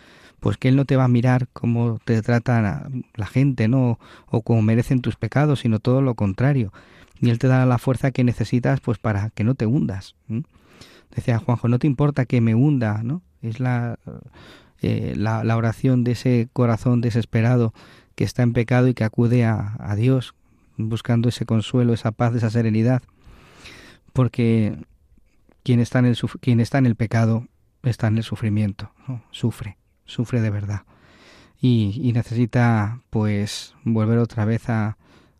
[0.40, 3.99] pues que Él no te va a mirar como te trata la gente, ¿no?
[4.27, 6.72] O como merecen tus pecados, sino todo lo contrario.
[7.20, 10.14] Y Él te dará la fuerza que necesitas pues para que no te hundas.
[11.14, 13.22] Decía Juanjo, no te importa que me hunda, ¿no?
[13.42, 13.99] Es la,
[14.83, 17.72] eh, la, la, oración de ese corazón desesperado
[18.14, 20.35] que está en pecado y que acude a, a Dios
[20.77, 23.03] buscando ese consuelo, esa paz, esa serenidad.
[24.12, 24.77] Porque
[25.62, 27.46] quien está en el, quien está en el pecado
[27.83, 29.22] está en el sufrimiento, ¿no?
[29.31, 30.83] sufre, sufre de verdad.
[31.61, 34.99] Y, y, necesita pues volver otra vez a,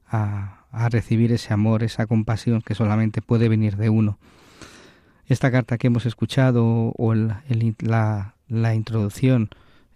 [0.09, 4.19] a, recibir ese amor, esa compasión que solamente puede venir de uno.
[5.27, 9.51] Esta carta que hemos escuchado o el, el, la, la, introducción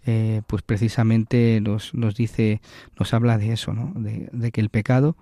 [0.05, 2.61] eh, pues precisamente nos, nos dice,
[2.99, 3.93] nos habla de eso, ¿no?
[3.95, 5.15] de, de que el pecado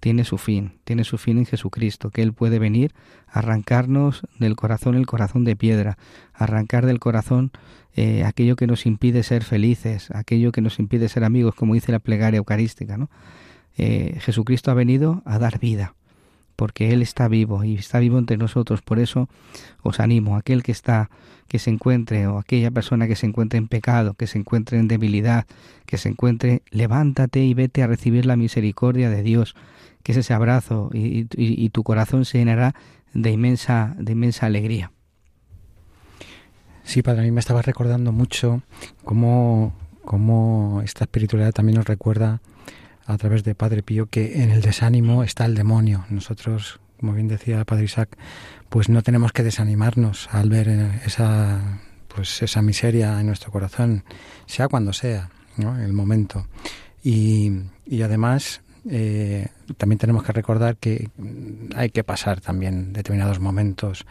[0.00, 2.92] tiene su fin, tiene su fin en Jesucristo, que Él puede venir
[3.26, 5.96] a arrancarnos del corazón el corazón de piedra,
[6.34, 7.52] arrancar del corazón
[7.96, 11.92] eh, aquello que nos impide ser felices, aquello que nos impide ser amigos, como dice
[11.92, 12.98] la plegaria eucarística.
[12.98, 13.08] ¿no?
[13.78, 15.94] Eh, Jesucristo ha venido a dar vida,
[16.56, 18.82] porque Él está vivo y está vivo entre nosotros.
[18.82, 19.28] Por eso
[19.82, 21.08] os animo, aquel que está,
[21.46, 24.88] que se encuentre, o aquella persona que se encuentre en pecado, que se encuentre en
[24.88, 25.46] debilidad,
[25.86, 29.54] que se encuentre, levántate y vete a recibir la misericordia de Dios
[30.04, 32.74] que es ese abrazo y, y, y, tu corazón se llenará
[33.14, 34.92] de inmensa, de inmensa alegría.
[36.84, 38.62] Sí, padre, a mí me estaba recordando mucho
[39.02, 42.42] cómo, cómo esta espiritualidad también nos recuerda
[43.06, 46.04] a través de Padre Pío que en el desánimo está el demonio.
[46.10, 48.18] Nosotros, como bien decía Padre Isaac,
[48.68, 50.68] pues no tenemos que desanimarnos al ver
[51.06, 51.80] esa,
[52.14, 54.04] pues esa miseria en nuestro corazón,
[54.44, 55.78] sea cuando sea, ¿no?
[55.78, 56.46] el momento.
[57.02, 57.52] Y,
[57.86, 61.10] y además eh, también tenemos que recordar que
[61.74, 64.04] hay que pasar también determinados momentos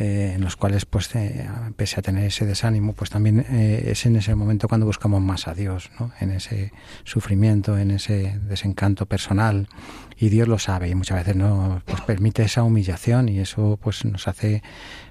[0.00, 4.06] eh, en los cuales, pues, eh, pese a tener ese desánimo, pues también eh, es
[4.06, 6.12] en ese momento cuando buscamos más a Dios, ¿no?
[6.20, 9.66] En ese sufrimiento, en ese desencanto personal.
[10.16, 14.04] Y Dios lo sabe y muchas veces nos pues, permite esa humillación y eso, pues,
[14.04, 14.62] nos hace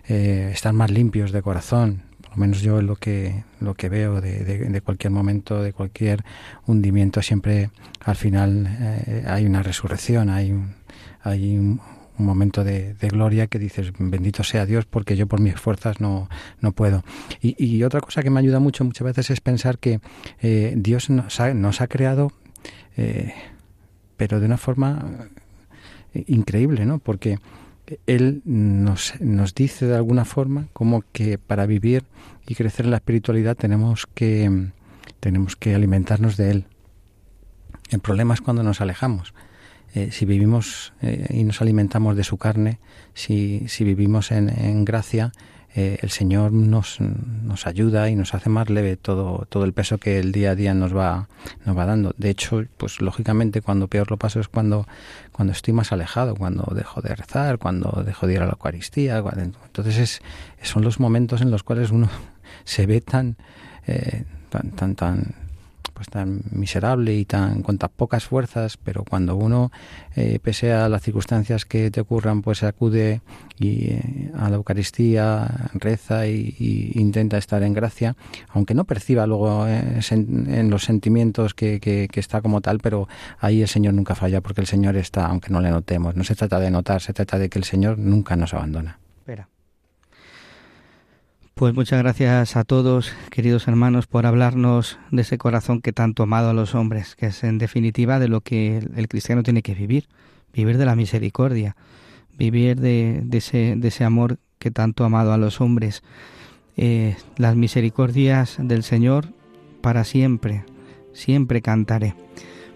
[0.07, 2.03] estar más limpios de corazón,
[2.37, 6.23] menos yo lo que lo que veo de, de, cualquier momento de cualquier
[6.65, 7.69] hundimiento siempre
[8.03, 10.75] al final eh, hay una resurrección hay un,
[11.21, 11.81] hay un,
[12.17, 16.29] momento de, gloria que dices bendito sea Dios porque yo por mis fuerzas no,
[16.61, 17.03] no puedo
[17.41, 19.99] y, y otra cosa que me ayuda mucho muchas veces es pensar que
[20.41, 22.31] eh, Dios nos ha, nos ha creado
[22.95, 23.33] eh,
[24.15, 25.27] pero de una forma
[26.25, 27.37] increíble no porque
[28.05, 32.03] él nos, nos dice de alguna forma como que para vivir
[32.47, 34.69] y crecer en la espiritualidad tenemos que,
[35.19, 36.65] tenemos que alimentarnos de Él.
[37.89, 39.33] El problema es cuando nos alejamos.
[39.93, 42.79] Eh, si vivimos eh, y nos alimentamos de su carne,
[43.13, 45.31] si, si vivimos en, en gracia,
[45.79, 49.99] eh, el Señor nos, nos ayuda y nos hace más leve todo, todo el peso
[49.99, 51.29] que el día a día nos va,
[51.65, 52.15] nos va dando.
[52.17, 54.87] De hecho, pues lógicamente cuando peor lo paso es cuando,
[55.31, 59.19] cuando estoy más alejado, cuando dejo de rezar, cuando dejo de ir a la Eucaristía.
[59.19, 60.21] Entonces es,
[60.63, 62.09] son los momentos en los cuales uno
[62.63, 63.35] se ve tan,
[63.85, 65.35] eh, tan, tan, tan
[65.97, 69.71] pues tan miserable y tan con tan pocas fuerzas, pero cuando uno,
[70.15, 73.21] eh, pese a las circunstancias que te ocurran, pues acude
[73.57, 76.55] y, eh, a la Eucaristía, reza y,
[76.93, 78.15] intenta estar en gracia,
[78.49, 83.07] aunque no perciba luego eh, en, los sentimientos que, que, está como tal, pero
[83.39, 86.15] ahí el Señor nunca falla, porque el Señor está, aunque no le notemos.
[86.15, 88.99] No se trata de notar, se trata de que el Señor nunca nos abandona.
[91.57, 96.51] Pues muchas gracias a todos, queridos hermanos, por hablarnos de ese corazón que tanto amado
[96.51, 100.07] a los hombres, que es en definitiva de lo que el cristiano tiene que vivir,
[100.53, 101.75] vivir de la misericordia,
[102.37, 106.03] vivir de, ese, de ese, amor que tanto amado a los hombres.
[106.75, 109.29] Eh, las misericordias del Señor
[109.81, 110.63] para siempre,
[111.11, 112.13] siempre cantaré.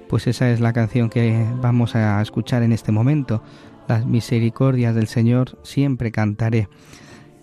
[0.09, 3.43] Pues esa es la canción que vamos a escuchar en este momento.
[3.87, 6.67] Las misericordias del Señor siempre cantaré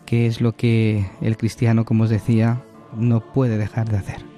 [0.09, 2.63] que es lo que el cristiano, como os decía,
[2.97, 4.38] no puede dejar de hacer.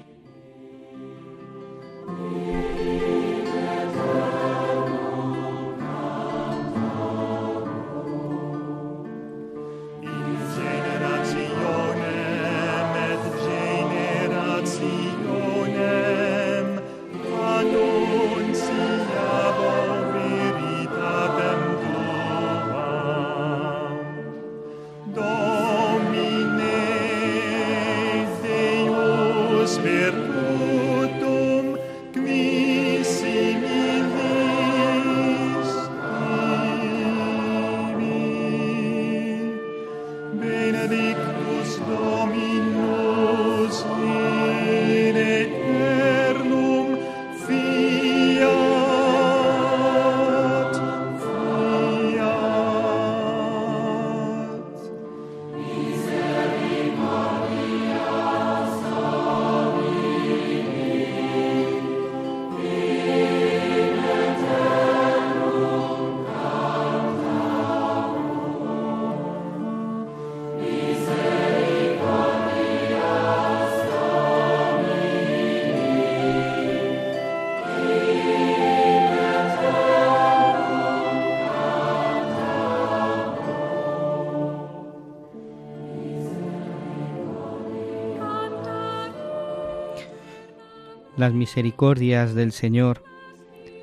[91.21, 93.03] Las misericordias del Señor,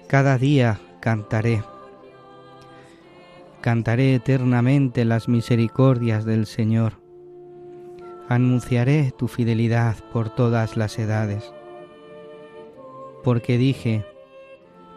[0.09, 1.63] cada día cantaré.
[3.61, 6.95] Cantaré eternamente las misericordias del Señor.
[8.29, 11.55] Anunciaré tu fidelidad por todas las edades.
[13.23, 14.05] Porque dije,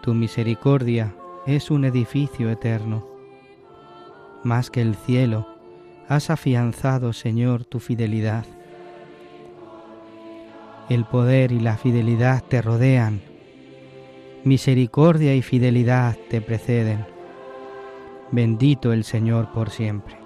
[0.01, 1.13] tu misericordia
[1.45, 3.07] es un edificio eterno.
[4.43, 5.45] Más que el cielo,
[6.09, 8.45] has afianzado, Señor, tu fidelidad
[10.89, 13.21] el poder y la fidelidad te rodean,
[14.43, 17.05] misericordia y fidelidad te preceden.
[18.31, 20.20] Bendito el Señor por siempre.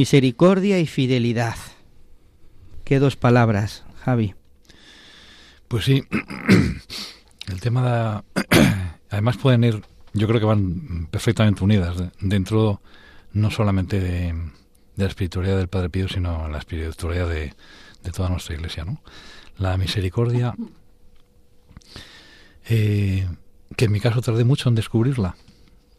[0.00, 1.56] Misericordia y fidelidad.
[2.84, 4.34] ¿Qué dos palabras, Javi?
[5.68, 6.04] Pues sí,
[7.48, 8.42] el tema de...
[9.10, 9.82] Además pueden ir,
[10.14, 12.80] yo creo que van perfectamente unidas dentro
[13.34, 14.34] no solamente de,
[14.96, 17.52] la espiritualidad del Padre Pío, sino la espiritualidad de,
[18.10, 18.86] toda nuestra iglesia.
[18.86, 19.02] ¿no?
[19.58, 20.54] La misericordia,
[22.70, 23.28] eh,
[23.76, 25.36] que en mi caso tardé mucho en descubrirla.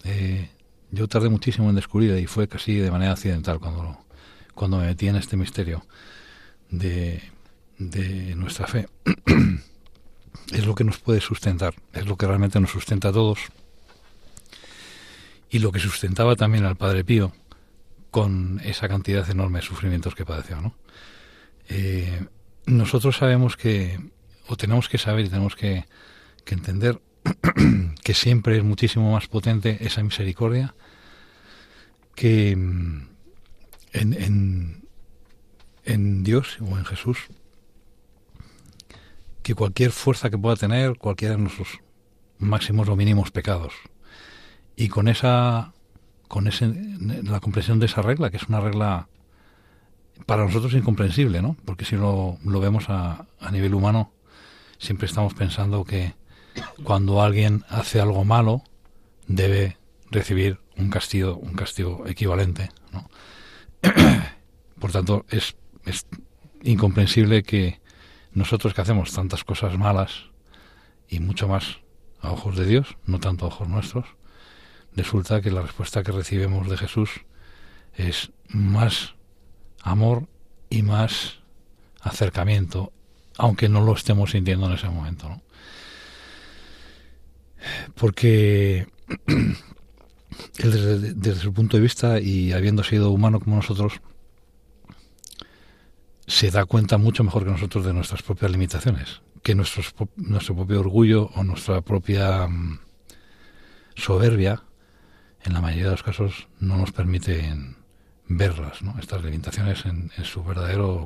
[0.06, 0.49] Eh,
[0.92, 3.98] yo tardé muchísimo en descubrirla y fue casi de manera accidental cuando,
[4.54, 5.86] cuando me metí en este misterio
[6.70, 7.22] de,
[7.78, 8.88] de nuestra fe.
[10.52, 13.39] es lo que nos puede sustentar, es lo que realmente nos sustenta a todos
[15.50, 17.34] y lo que sustentaba también al Padre Pío
[18.10, 20.62] con esa cantidad enorme de sufrimientos que padeció.
[20.62, 20.76] ¿no?
[21.70, 22.28] Eh,
[22.66, 24.00] nosotros sabemos que,
[24.48, 25.86] o tenemos que saber y tenemos que,
[26.44, 27.02] que entender
[28.04, 30.76] que siempre es muchísimo más potente esa misericordia
[32.16, 33.08] que mm,
[33.94, 34.84] en,
[35.86, 37.28] en, Dios o en Jesús
[39.44, 41.80] que cualquier fuerza que pueda tener cualquiera de nuestros
[42.38, 43.74] máximos o mínimos pecados.
[44.76, 45.74] Y con esa
[46.28, 46.74] con ese,
[47.24, 49.10] la comprensión de esa regla que es una regla
[50.26, 54.14] para nosotros incomprensible no porque si lo, lo vemos a, a nivel humano
[54.78, 56.14] siempre estamos pensando que
[56.84, 58.64] cuando alguien hace algo malo
[59.28, 59.78] debe
[60.10, 62.70] recibir un castigo, un castigo equivalente.
[62.91, 63.10] ¿no?
[64.80, 65.56] Por tanto, es,
[66.64, 67.80] incomprensible que
[68.34, 70.26] nosotros que hacemos tantas cosas malas
[71.08, 71.80] y mucho más
[72.22, 74.06] a ojos de Dios, no tanto a ojos nuestros,
[74.95, 77.10] resulta que la respuesta que recibimos de Jesús
[77.95, 79.16] es más
[79.82, 80.28] amor
[80.70, 81.39] y más
[81.99, 82.93] acercamiento,
[83.38, 85.30] aunque no lo estemos sintiendo en ese momento.
[85.30, 85.41] ¿no?
[87.95, 88.88] Porque
[90.57, 94.01] él desde, su punto de vista y habiendo sido humano como nosotros,
[96.28, 100.80] se da cuenta mucho mejor que nosotros de nuestras propias limitaciones, que nuestros, nuestro propio
[100.80, 102.80] orgullo o nuestra propia um,
[103.95, 104.64] soberbia,
[105.43, 107.78] en la mayoría de los casos, no nos permiten
[108.28, 108.95] verlas, ¿no?
[108.99, 111.05] estas limitaciones en, en su verdadero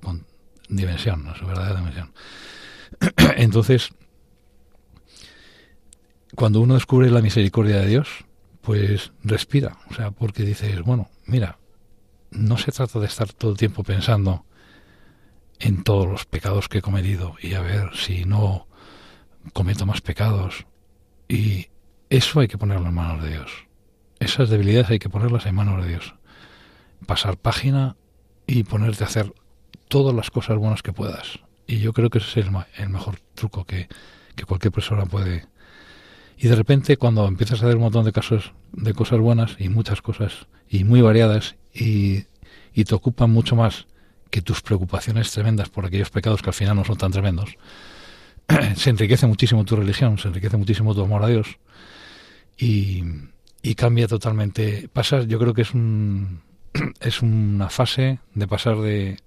[0.70, 2.14] dimensión, en su verdadera dimensión.
[3.38, 3.92] Entonces,
[6.34, 8.26] cuando uno descubre la misericordia de Dios,
[8.62, 11.60] pues respira, o sea, porque dices, bueno, mira,
[12.32, 14.46] no se trata de estar todo el tiempo pensando
[15.60, 18.68] en todos los pecados que he cometido y a ver si no
[19.54, 20.66] cometo más pecados.
[21.28, 21.68] Y
[22.10, 23.52] eso hay que ponerlo en manos de Dios.
[24.20, 26.16] Esas debilidades hay que ponerlas en manos de Dios.
[27.06, 27.96] Pasar página
[28.48, 29.34] y ponerte a hacer
[29.88, 31.40] todas las cosas buenas que puedas.
[31.68, 33.88] Y yo creo que ese es el, el mejor truco que,
[34.36, 35.48] que, cualquier persona puede.
[36.38, 39.70] Y de repente cuando empiezas a hacer un montón de casos de cosas buenas y
[39.70, 42.26] muchas cosas y muy variadas y,
[42.74, 43.88] y te ocupan mucho más
[44.30, 47.58] que tus preocupaciones tremendas por aquellos pecados que al final no son tan tremendos,
[48.76, 51.58] se enriquece muchísimo tu religión, se enriquece muchísimo tu amor a Dios
[52.58, 53.04] y,
[53.62, 54.90] y cambia totalmente.
[54.92, 56.42] Pasas, yo creo que es un
[57.00, 59.20] es una fase de pasar de,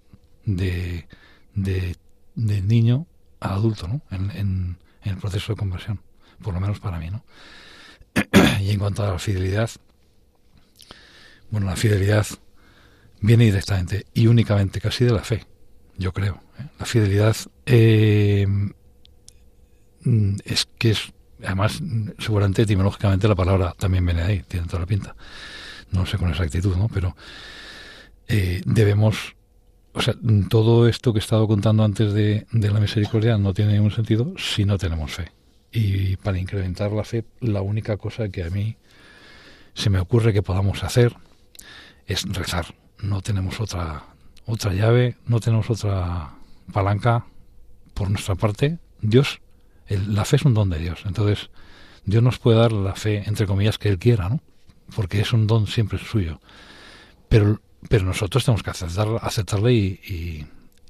[0.45, 1.07] de,
[1.55, 1.97] de,
[2.35, 3.07] de niño
[3.41, 4.03] a adulto, ¿no?
[4.11, 6.01] En, en, en, el proceso de conversión,
[6.43, 7.25] por lo menos para mí, ¿no?
[8.61, 9.71] y en cuanto a la fidelidad,
[11.51, 12.27] bueno, la fidelidad
[13.21, 15.45] viene directamente y únicamente casi de la fe,
[15.97, 16.43] yo creo.
[16.59, 16.65] ¿eh?
[16.79, 17.37] La fidelidad
[17.67, 18.47] eh,
[20.45, 21.13] es que es,
[21.45, 21.81] además,
[22.19, 25.17] seguramente etimológicamente la palabra también viene ahí, tiene toda la pinta.
[25.91, 26.89] No sé con exactitud, ¿no?
[26.89, 27.17] Pero
[28.29, 29.37] eh, debemos,
[29.95, 30.15] o sea,
[30.51, 34.35] todo esto que he estado contando antes de, de la misericordia no tiene ningún sentido
[34.37, 35.33] si no tenemos fe.
[35.79, 38.77] Y para incrementar la fe, la única cosa que a mí
[39.75, 41.15] se me ocurre que podamos hacer
[42.07, 44.05] es rezar no tenemos otra
[44.47, 46.31] otra llave, no tenemos otra
[46.73, 47.27] palanca
[47.93, 48.79] por nuestra parte.
[49.03, 49.41] Dios,
[49.87, 51.03] el, la fe es un don de Dios.
[51.05, 51.51] Entonces,
[52.07, 54.41] Dios nos puede dar la fe, entre comillas, que Él quiera, ¿no?
[54.97, 56.41] Porque es un don siempre suyo.
[57.29, 57.61] Pero,
[57.91, 60.47] pero nosotros tenemos que aceptarla, aceptarla y, y,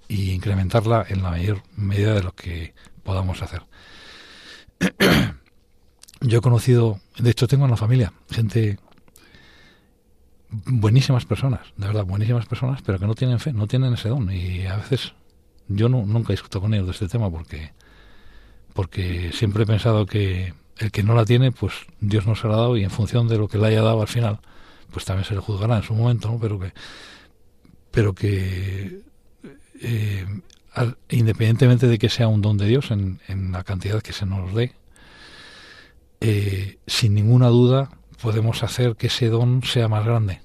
[0.07, 3.63] y incrementarla en la mayor medida de lo que podamos hacer.
[6.21, 8.79] Yo he conocido, de hecho tengo en la familia, gente
[10.51, 14.31] buenísimas personas, de verdad, buenísimas personas, pero que no tienen fe, no tienen ese don.
[14.31, 15.15] Y a veces
[15.69, 17.73] yo no, nunca discuto con ellos de este tema porque,
[18.73, 22.55] porque siempre he pensado que el que no la tiene, pues Dios no se la
[22.55, 24.41] ha dado y en función de lo que le haya dado al final,
[24.91, 26.39] pues también se le juzgará en su momento, ¿no?
[26.39, 26.73] Pero que,
[27.91, 29.03] pero que
[29.81, 30.27] eh,
[31.09, 34.55] independientemente de que sea un don de Dios en, en la cantidad que se nos
[34.55, 34.75] dé,
[36.21, 40.41] eh, sin ninguna duda podemos hacer que ese don sea más grande.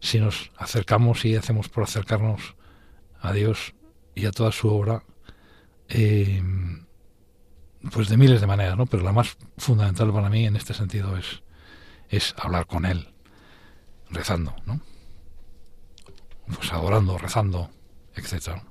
[0.00, 2.54] Si nos acercamos y hacemos por acercarnos
[3.20, 3.74] a Dios
[4.14, 5.02] y a toda su obra,
[5.88, 6.42] eh,
[7.92, 8.86] pues de miles de maneras, ¿no?
[8.86, 11.42] Pero la más fundamental para mí en este sentido es,
[12.08, 13.08] es hablar con Él,
[14.10, 14.80] rezando, ¿no?
[16.46, 17.70] Pues adorando, rezando,
[18.14, 18.64] etcétera.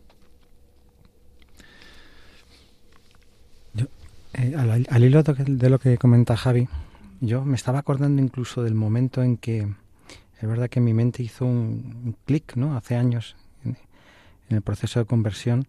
[4.38, 6.68] Eh, al, hilo de lo que comenta Javi,
[7.22, 9.68] yo me estaba acordando incluso del momento en que
[10.40, 12.78] es verdad que mi mente hizo un, clic, ¿no?
[12.78, 13.36] Hace años
[13.66, 13.76] en,
[14.50, 15.68] el proceso de conversión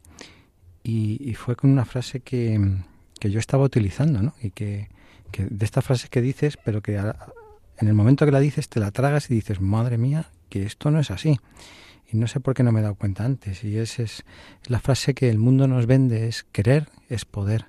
[0.82, 2.60] y, fue con una frase que,
[3.18, 4.34] que yo estaba utilizando, ¿no?
[4.42, 4.88] Y que,
[5.30, 7.16] que, de esta frase que dices, pero que a,
[7.78, 10.90] en el momento que la dices te la tragas y dices, madre mía, que esto
[10.90, 11.38] no es así.
[12.10, 13.64] Y no sé por qué no me he dado cuenta antes.
[13.64, 14.24] Y esa es
[14.66, 17.66] la frase que el mundo nos vende, es querer es poder.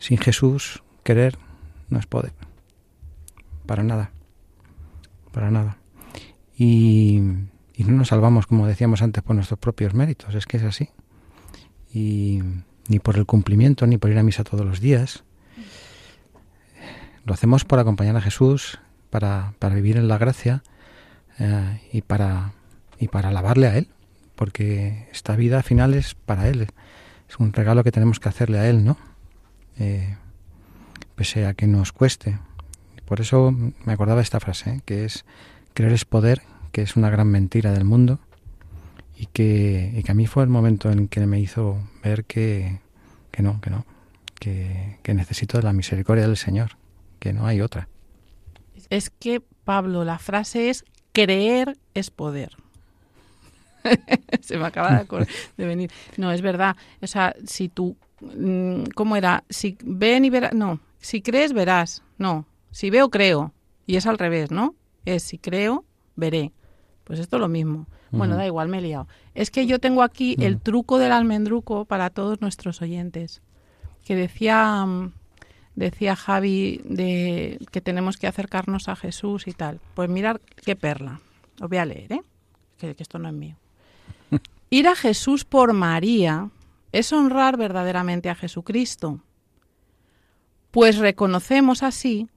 [0.00, 1.38] Sin Jesús, querer
[1.90, 2.32] no es poder.
[3.66, 4.10] Para nada.
[5.30, 5.76] Para nada.
[6.56, 7.20] Y,
[7.74, 10.34] y, no nos salvamos, como decíamos antes, por nuestros propios méritos.
[10.34, 10.88] Es que es así.
[11.92, 12.40] Y
[12.88, 15.22] ni por el cumplimiento, ni por ir a misa todos los días.
[17.26, 18.80] Lo hacemos por acompañar a Jesús,
[19.10, 20.62] para, para vivir en la gracia
[21.38, 22.54] eh, y, para,
[22.98, 23.88] y para alabarle a Él.
[24.34, 26.68] Porque esta vida al final es para Él.
[27.28, 28.96] Es un regalo que tenemos que hacerle a Él, ¿no?
[29.80, 30.16] Eh,
[31.16, 32.38] pese a que nos cueste.
[33.06, 34.80] Por eso me acordaba esta frase, ¿eh?
[34.84, 35.24] que es
[35.74, 38.20] creer es poder, que es una gran mentira del mundo
[39.16, 42.78] y que, y que a mí fue el momento en que me hizo ver que,
[43.32, 43.84] que no, que no,
[44.38, 46.76] que, que necesito de la misericordia del Señor,
[47.18, 47.88] que no hay otra,
[48.90, 52.56] es que, Pablo, la frase es creer es poder.
[54.42, 55.26] Se me acaba de,
[55.56, 55.90] de, venir.
[56.16, 56.76] No, es verdad.
[57.00, 57.96] O sea, si tú,
[58.94, 59.44] ¿cómo era?
[59.48, 62.02] Si ven y verás, no, si crees, verás.
[62.18, 63.52] No, si veo, creo.
[63.86, 64.74] Y es al revés, ¿no?
[65.04, 65.84] Es si creo,
[66.16, 66.52] veré.
[67.04, 67.86] Pues esto es lo mismo.
[68.12, 69.06] Bueno, da igual, me he liado.
[69.34, 73.40] Es que yo tengo aquí el truco del almendruco para todos nuestros oyentes.
[74.04, 75.12] Que decía, mm,
[75.76, 79.80] decía Javi de que tenemos que acercarnos a Jesús y tal.
[79.94, 81.20] Pues mirar qué perla.
[81.60, 82.22] Os voy a leer, ¿eh?
[82.78, 83.56] Que, que esto no es mío.
[84.70, 86.50] Ir a Jesús por María
[86.92, 89.20] es honrar verdaderamente a Jesucristo.
[90.70, 92.28] Pues reconocemos así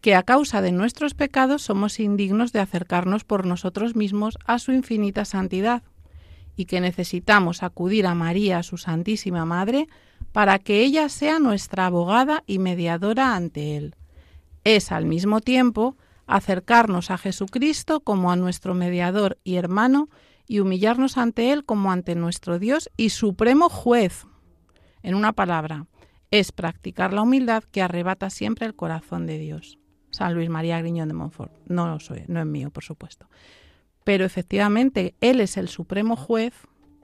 [0.00, 4.72] que a causa de nuestros pecados somos indignos de acercarnos por nosotros mismos a su
[4.72, 5.82] infinita santidad,
[6.56, 9.88] y que necesitamos acudir a María, su Santísima Madre,
[10.32, 13.94] para que ella sea nuestra abogada y mediadora ante Él.
[14.64, 15.96] Es al mismo tiempo
[16.26, 20.08] acercarnos a Jesucristo como a nuestro mediador y hermano
[20.50, 24.26] y humillarnos ante Él como ante nuestro Dios y supremo juez.
[25.00, 25.86] En una palabra,
[26.32, 29.78] es practicar la humildad que arrebata siempre el corazón de Dios.
[30.10, 31.52] San Luis María Griñón de Montfort.
[31.66, 33.28] No lo soy, no es mío, por supuesto.
[34.02, 36.52] Pero efectivamente, Él es el supremo juez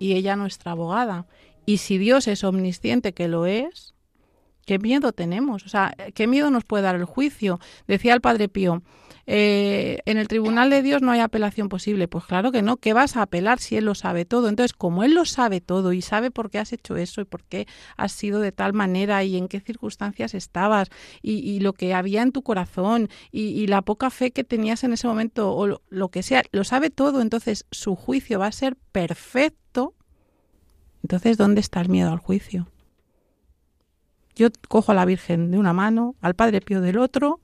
[0.01, 1.29] y ella nuestra abogada.
[1.67, 3.95] Y si Dios es omnisciente, que lo es,
[4.67, 5.65] ¿qué miedo tenemos?
[5.65, 7.59] O sea, ¿qué miedo nos puede dar el juicio?
[7.87, 8.83] Decía el Padre Pío,
[9.29, 12.07] eh, en el tribunal de Dios no hay apelación posible.
[12.07, 14.49] Pues claro que no, ¿qué vas a apelar si Él lo sabe todo?
[14.49, 17.43] Entonces, como Él lo sabe todo y sabe por qué has hecho eso y por
[17.45, 20.89] qué has sido de tal manera y en qué circunstancias estabas
[21.23, 25.09] y, lo que había en tu corazón y, la poca fe que tenías en ese
[25.09, 29.95] momento o lo, que sea, lo sabe todo, entonces su juicio va a ser perfecto.
[31.03, 32.69] Entonces, ¿dónde está el miedo al juicio?
[34.37, 37.41] Yo cojo a la Virgen de una mano, al Padre Pío del otro,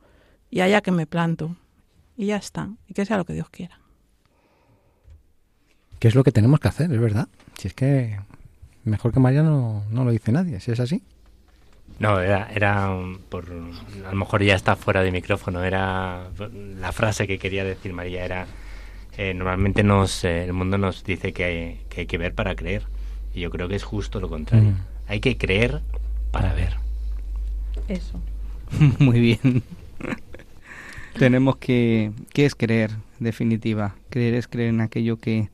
[0.50, 1.56] y allá que me planto
[2.16, 3.80] y ya está, y que sea lo que Dios quiera.
[5.98, 6.92] ¿Qué es lo que tenemos que hacer?
[6.92, 7.28] Es verdad.
[7.58, 8.18] Si es que
[8.84, 11.02] mejor que María no, lo dice nadie, si es así.
[11.98, 12.94] No, era, era
[13.28, 16.28] por, a lo mejor ya está fuera de micrófono, era
[16.80, 18.46] la frase que quería decir María, era,
[19.16, 22.56] eh, normalmente nos, eh, el mundo nos dice que hay, que hay, que ver para
[22.56, 22.82] creer,
[23.32, 24.76] y yo creo que es justo lo contrario, mm.
[25.06, 25.82] hay que creer
[26.32, 26.76] para ver.
[27.86, 28.20] Eso.
[28.98, 29.62] Muy bien.
[31.18, 32.12] tenemos que...
[32.32, 33.94] ¿Qué es creer, definitiva?
[34.10, 35.50] Creer es creer en aquello que...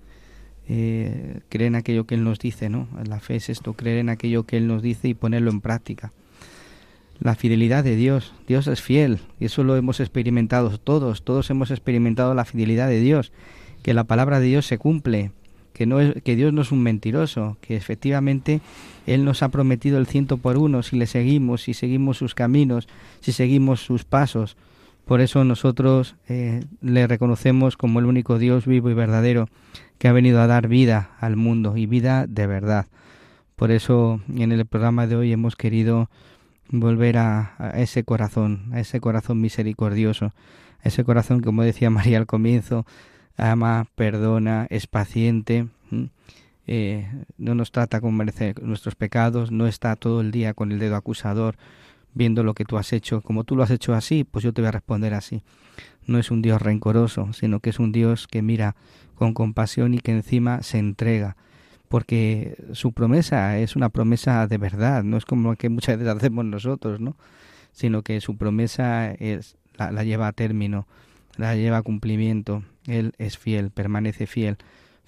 [0.70, 2.88] Eh, creer en aquello que Él nos dice, ¿no?
[3.06, 6.12] La fe es esto, creer en aquello que Él nos dice y ponerlo en práctica.
[7.20, 11.70] La fidelidad de Dios, Dios es fiel, y eso lo hemos experimentado todos, todos hemos
[11.70, 13.32] experimentado la fidelidad de Dios,
[13.82, 15.32] que la palabra de Dios se cumple,
[15.72, 18.60] que, no es, que Dios no es un mentiroso, que efectivamente
[19.08, 22.88] Él nos ha prometido el ciento por uno si le seguimos, si seguimos sus caminos,
[23.20, 24.56] si seguimos sus pasos.
[25.04, 29.48] Por eso nosotros eh, le reconocemos como el único Dios vivo y verdadero
[29.96, 32.86] que ha venido a dar vida al mundo y vida de verdad.
[33.56, 36.10] Por eso en el programa de hoy hemos querido
[36.68, 40.26] volver a, ese corazón, a ese corazón misericordioso,
[40.84, 42.86] a ese corazón, como decía María al comienzo,
[43.36, 45.66] ama, perdona, es paciente,
[46.70, 50.78] eh, no nos trata con merecer nuestros pecados, no está todo el día con el
[50.78, 51.56] dedo acusador,
[52.12, 53.22] viendo lo que tú has hecho.
[53.22, 55.42] Como tú lo has hecho así, pues yo te voy a responder así.
[56.06, 58.76] No es un Dios rencoroso, sino que es un Dios que mira
[59.14, 61.36] con compasión y que encima se entrega.
[61.88, 66.44] Porque su promesa es una promesa de verdad, no es como que muchas veces hacemos
[66.44, 67.16] nosotros, ¿no?
[67.72, 70.86] Sino que su promesa es, la lleva a término,
[71.38, 72.62] la lleva a cumplimiento.
[72.86, 74.58] Él es fiel, permanece fiel.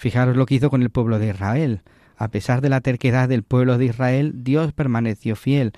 [0.00, 1.82] Fijaros lo que hizo con el pueblo de Israel
[2.20, 5.72] a pesar de la terquedad del pueblo de Israel, Dios permaneció fiel.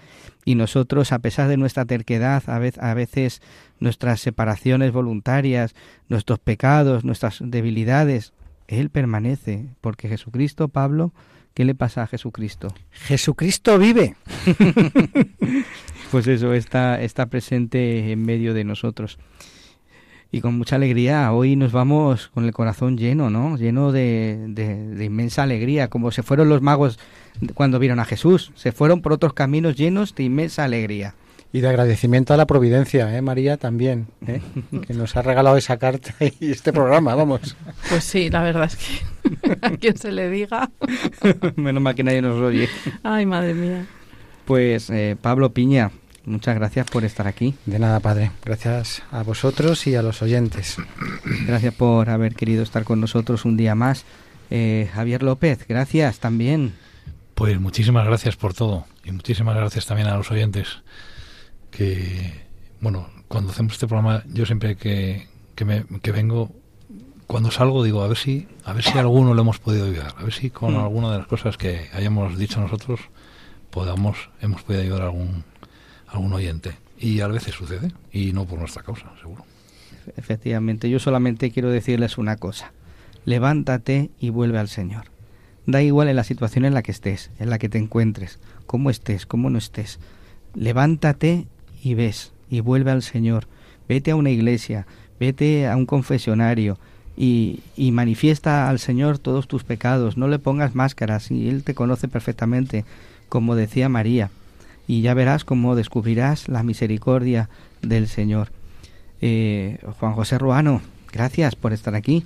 [0.44, 3.40] Y nosotros, a pesar de nuestra terquedad, a veces
[3.78, 5.76] nuestras separaciones voluntarias,
[6.08, 8.32] nuestros pecados, nuestras debilidades,
[8.66, 11.12] Él permanece, porque Jesucristo, Pablo,
[11.54, 12.74] ¿qué le pasa a Jesucristo?
[12.90, 14.16] Jesucristo vive.
[16.10, 19.16] pues eso está, está presente en medio de nosotros
[20.32, 21.30] y con mucha alegría.
[21.30, 23.58] Hoy nos vamos con el corazón lleno, ¿no?
[23.58, 26.98] Lleno de, de, inmensa alegría, como se fueron los magos
[27.54, 28.50] cuando vieron a Jesús.
[28.54, 31.14] Se fueron por otros caminos llenos de inmensa alegría.
[31.54, 33.58] Y de agradecimiento a la providencia, ¿eh, María?
[33.58, 34.40] También, ¿eh?
[34.86, 37.54] que nos ha regalado esa carta y este programa, vamos.
[37.90, 40.70] Pues sí, la verdad es que a quien se le diga.
[41.56, 42.70] Menos mal que nadie nos oye.
[43.02, 43.84] Ay, madre mía.
[44.46, 45.90] Pues eh, Pablo Piña,
[46.24, 47.54] Muchas gracias por estar aquí.
[47.66, 48.30] De nada, Padre.
[48.44, 50.76] Gracias a vosotros y a los oyentes.
[51.46, 54.04] Gracias por haber querido estar con nosotros un día más.
[54.50, 56.74] Eh, Javier López, gracias también.
[57.34, 60.82] Pues muchísimas gracias por todo y muchísimas gracias también a los oyentes
[61.70, 62.42] que
[62.80, 66.50] bueno, cuando hacemos este programa, yo siempre que, que, me, que vengo,
[67.26, 70.22] cuando salgo digo, a ver si, a ver si alguno lo hemos podido ayudar, a
[70.24, 70.80] ver si con Mm.
[70.80, 73.00] alguna de las cosas que hayamos dicho nosotros
[73.70, 75.44] podamos, hemos podido ayudar a algún,
[76.12, 76.76] algún oyente.
[76.98, 79.44] Y a veces sucede, y no por nuestra causa, seguro.
[80.16, 82.72] Efectivamente, yo solamente quiero decirles una cosa.
[83.24, 85.06] Levántate y vuelve al Señor.
[85.66, 88.90] Da igual en la situación en la que estés, en la que te encuentres, cómo
[88.90, 90.00] estés, cómo no estés.
[90.54, 91.46] Levántate
[91.82, 93.46] y ves y vuelve al Señor.
[93.88, 94.86] Vete a una iglesia,
[95.20, 96.78] vete a un confesionario
[97.16, 100.16] y, y manifiesta al Señor todos tus pecados.
[100.16, 102.84] No le pongas máscaras y Él te conoce perfectamente,
[103.28, 104.30] como decía María.
[104.86, 107.48] Y ya verás cómo descubrirás la misericordia
[107.82, 108.50] del Señor.
[109.20, 110.80] Eh, Juan José Ruano,
[111.12, 112.24] gracias por estar aquí.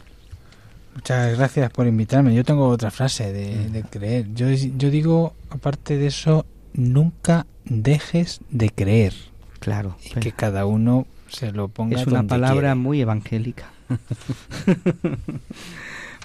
[0.94, 2.34] Muchas gracias por invitarme.
[2.34, 4.32] Yo tengo otra frase de, de creer.
[4.34, 9.12] Yo, yo digo, aparte de eso, nunca dejes de creer.
[9.60, 12.74] Claro, Y que cada uno se lo ponga es una donde palabra quiere.
[12.76, 13.70] muy evangélica.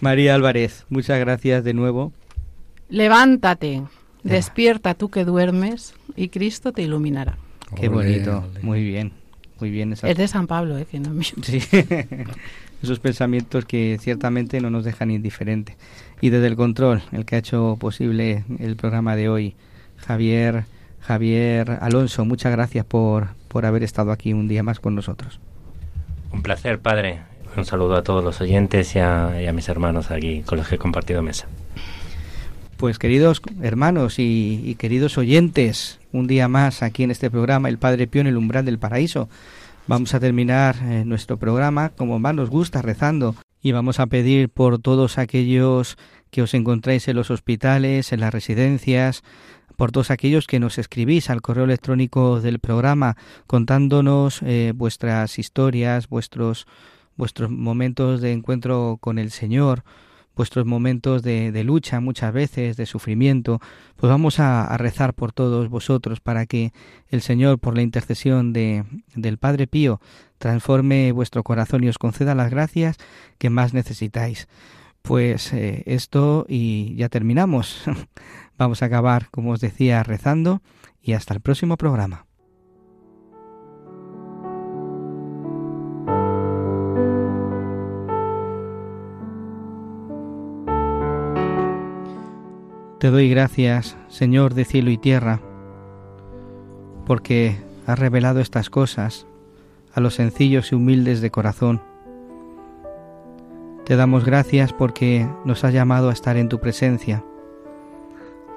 [0.01, 2.11] María Álvarez, muchas gracias de nuevo.
[2.89, 3.83] Levántate,
[4.23, 7.37] despierta tú que duermes y Cristo te iluminará.
[7.75, 8.59] Qué bonito, ole.
[8.61, 9.11] muy bien,
[9.59, 9.93] muy bien.
[9.93, 10.85] esas- Es de San Pablo, ¿eh?
[10.89, 11.43] que no es mío.
[11.43, 11.59] Sí.
[12.83, 15.77] Esos pensamientos que ciertamente no nos dejan indiferente.
[16.19, 19.55] Y desde el control, el que ha hecho posible el programa de hoy,
[19.97, 20.65] Javier,
[20.99, 25.39] Javier Alonso, muchas gracias por, por haber estado aquí un día más con nosotros.
[26.31, 27.19] Un placer, padre.
[27.55, 30.67] Un saludo a todos los oyentes y a, y a mis hermanos aquí con los
[30.67, 31.47] que he compartido mesa.
[32.81, 38.07] Pues queridos hermanos y, queridos oyentes, un día más aquí en este programa, El Padre
[38.07, 39.29] Pío en el umbral del paraíso.
[39.85, 43.35] Vamos a terminar eh, nuestro programa como más nos gusta, rezando.
[43.61, 45.95] Y vamos a pedir por todos aquellos
[46.31, 49.21] que os encontráis en los hospitales, en las residencias,
[49.75, 53.15] por todos aquellos que nos escribís al correo electrónico del programa
[53.45, 56.65] contándonos eh, vuestras historias, vuestros,
[57.15, 59.83] vuestros momentos de encuentro con el Señor,
[60.35, 63.59] vuestros momentos de, lucha muchas veces, de sufrimiento,
[63.95, 66.73] pues vamos a, a rezar por todos vosotros para que
[67.09, 69.99] el Señor, por la intercesión de, del Padre Pío,
[70.37, 72.97] transforme vuestro corazón y os conceda las gracias
[73.37, 74.47] que más necesitáis.
[75.01, 77.83] Pues eh, esto y ya terminamos.
[78.57, 80.61] vamos a acabar, como os decía, rezando
[81.01, 82.30] y hasta el próximo programa.
[93.01, 95.41] Te doy gracias, Señor de cielo y tierra,
[97.07, 99.25] porque has revelado estas cosas
[99.95, 101.81] a los sencillos y humildes de corazón.
[103.85, 107.23] Te damos gracias porque nos has llamado a estar en tu presencia.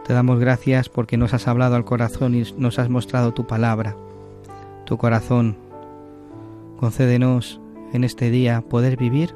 [0.06, 3.96] Te damos gracias porque nos has hablado al corazón y nos has mostrado tu palabra,
[4.84, 5.56] tu corazón.
[6.78, 7.62] Concédenos
[7.94, 9.34] en este día poder vivir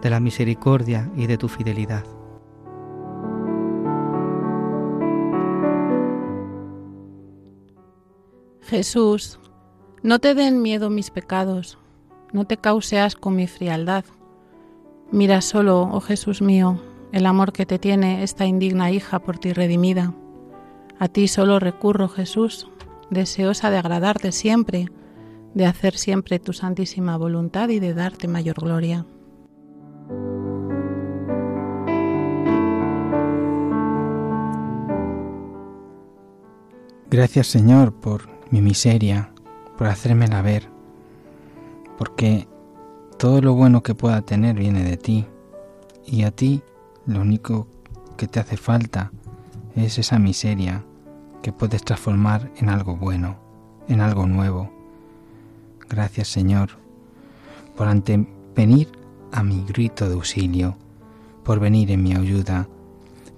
[0.00, 2.04] de la misericordia y de tu fidelidad.
[8.66, 9.38] Jesús,
[10.02, 11.78] no te den miedo mis pecados,
[12.32, 14.04] no te cause asco mi frialdad.
[15.12, 16.80] Mira solo, oh Jesús mío,
[17.12, 20.14] el amor que te tiene esta indigna hija por ti redimida.
[20.98, 22.68] A ti solo recurro, Jesús,
[23.10, 24.88] deseosa de agradarte siempre,
[25.52, 29.04] de hacer siempre tu santísima voluntad y de darte mayor gloria.
[37.10, 39.30] Gracias Señor por mi miseria,
[39.76, 40.68] por hacérmela ver,
[41.98, 42.46] porque
[43.18, 45.26] todo lo bueno que pueda tener viene de ti,
[46.06, 46.62] y a ti
[47.06, 47.66] lo único
[48.16, 49.10] que te hace falta
[49.74, 50.84] es esa miseria
[51.42, 53.36] que puedes transformar en algo bueno,
[53.88, 54.70] en algo nuevo.
[55.88, 56.84] Gracias Señor
[57.76, 58.88] por antevenir
[59.32, 60.76] a mi grito de auxilio,
[61.42, 62.68] por venir en mi ayuda,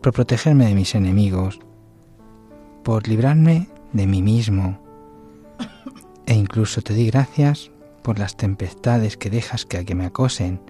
[0.01, 1.59] por protegerme de mis enemigos,
[2.85, 4.79] por librarme de mí mismo.
[6.27, 7.71] E incluso te di gracias
[8.03, 10.61] por las tempestades que dejas que, que me acosen.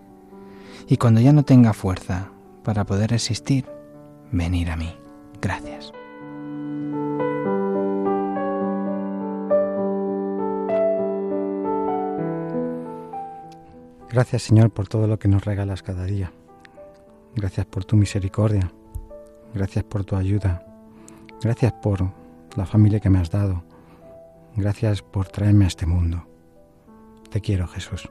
[0.86, 2.30] Y cuando ya no tenga fuerza
[2.62, 3.64] para poder resistir,
[4.30, 4.94] venir a mí.
[5.40, 5.92] Gracias.
[14.11, 16.32] Gracias Señor por todo lo que nos regalas cada día.
[17.34, 18.72] Gracias por tu misericordia.
[19.52, 20.66] Gracias por tu ayuda.
[21.42, 22.12] Gracias por
[22.57, 23.62] la familia que me has dado.
[24.57, 26.26] Gracias por traerme a este mundo.
[27.30, 28.09] Te quiero Jesús.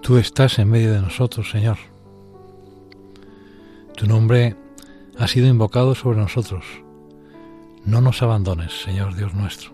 [0.00, 1.78] Tú estás en medio de nosotros, Señor.
[3.96, 4.56] Tu nombre
[5.18, 6.64] ha sido invocado sobre nosotros.
[7.84, 9.73] No nos abandones, Señor Dios nuestro.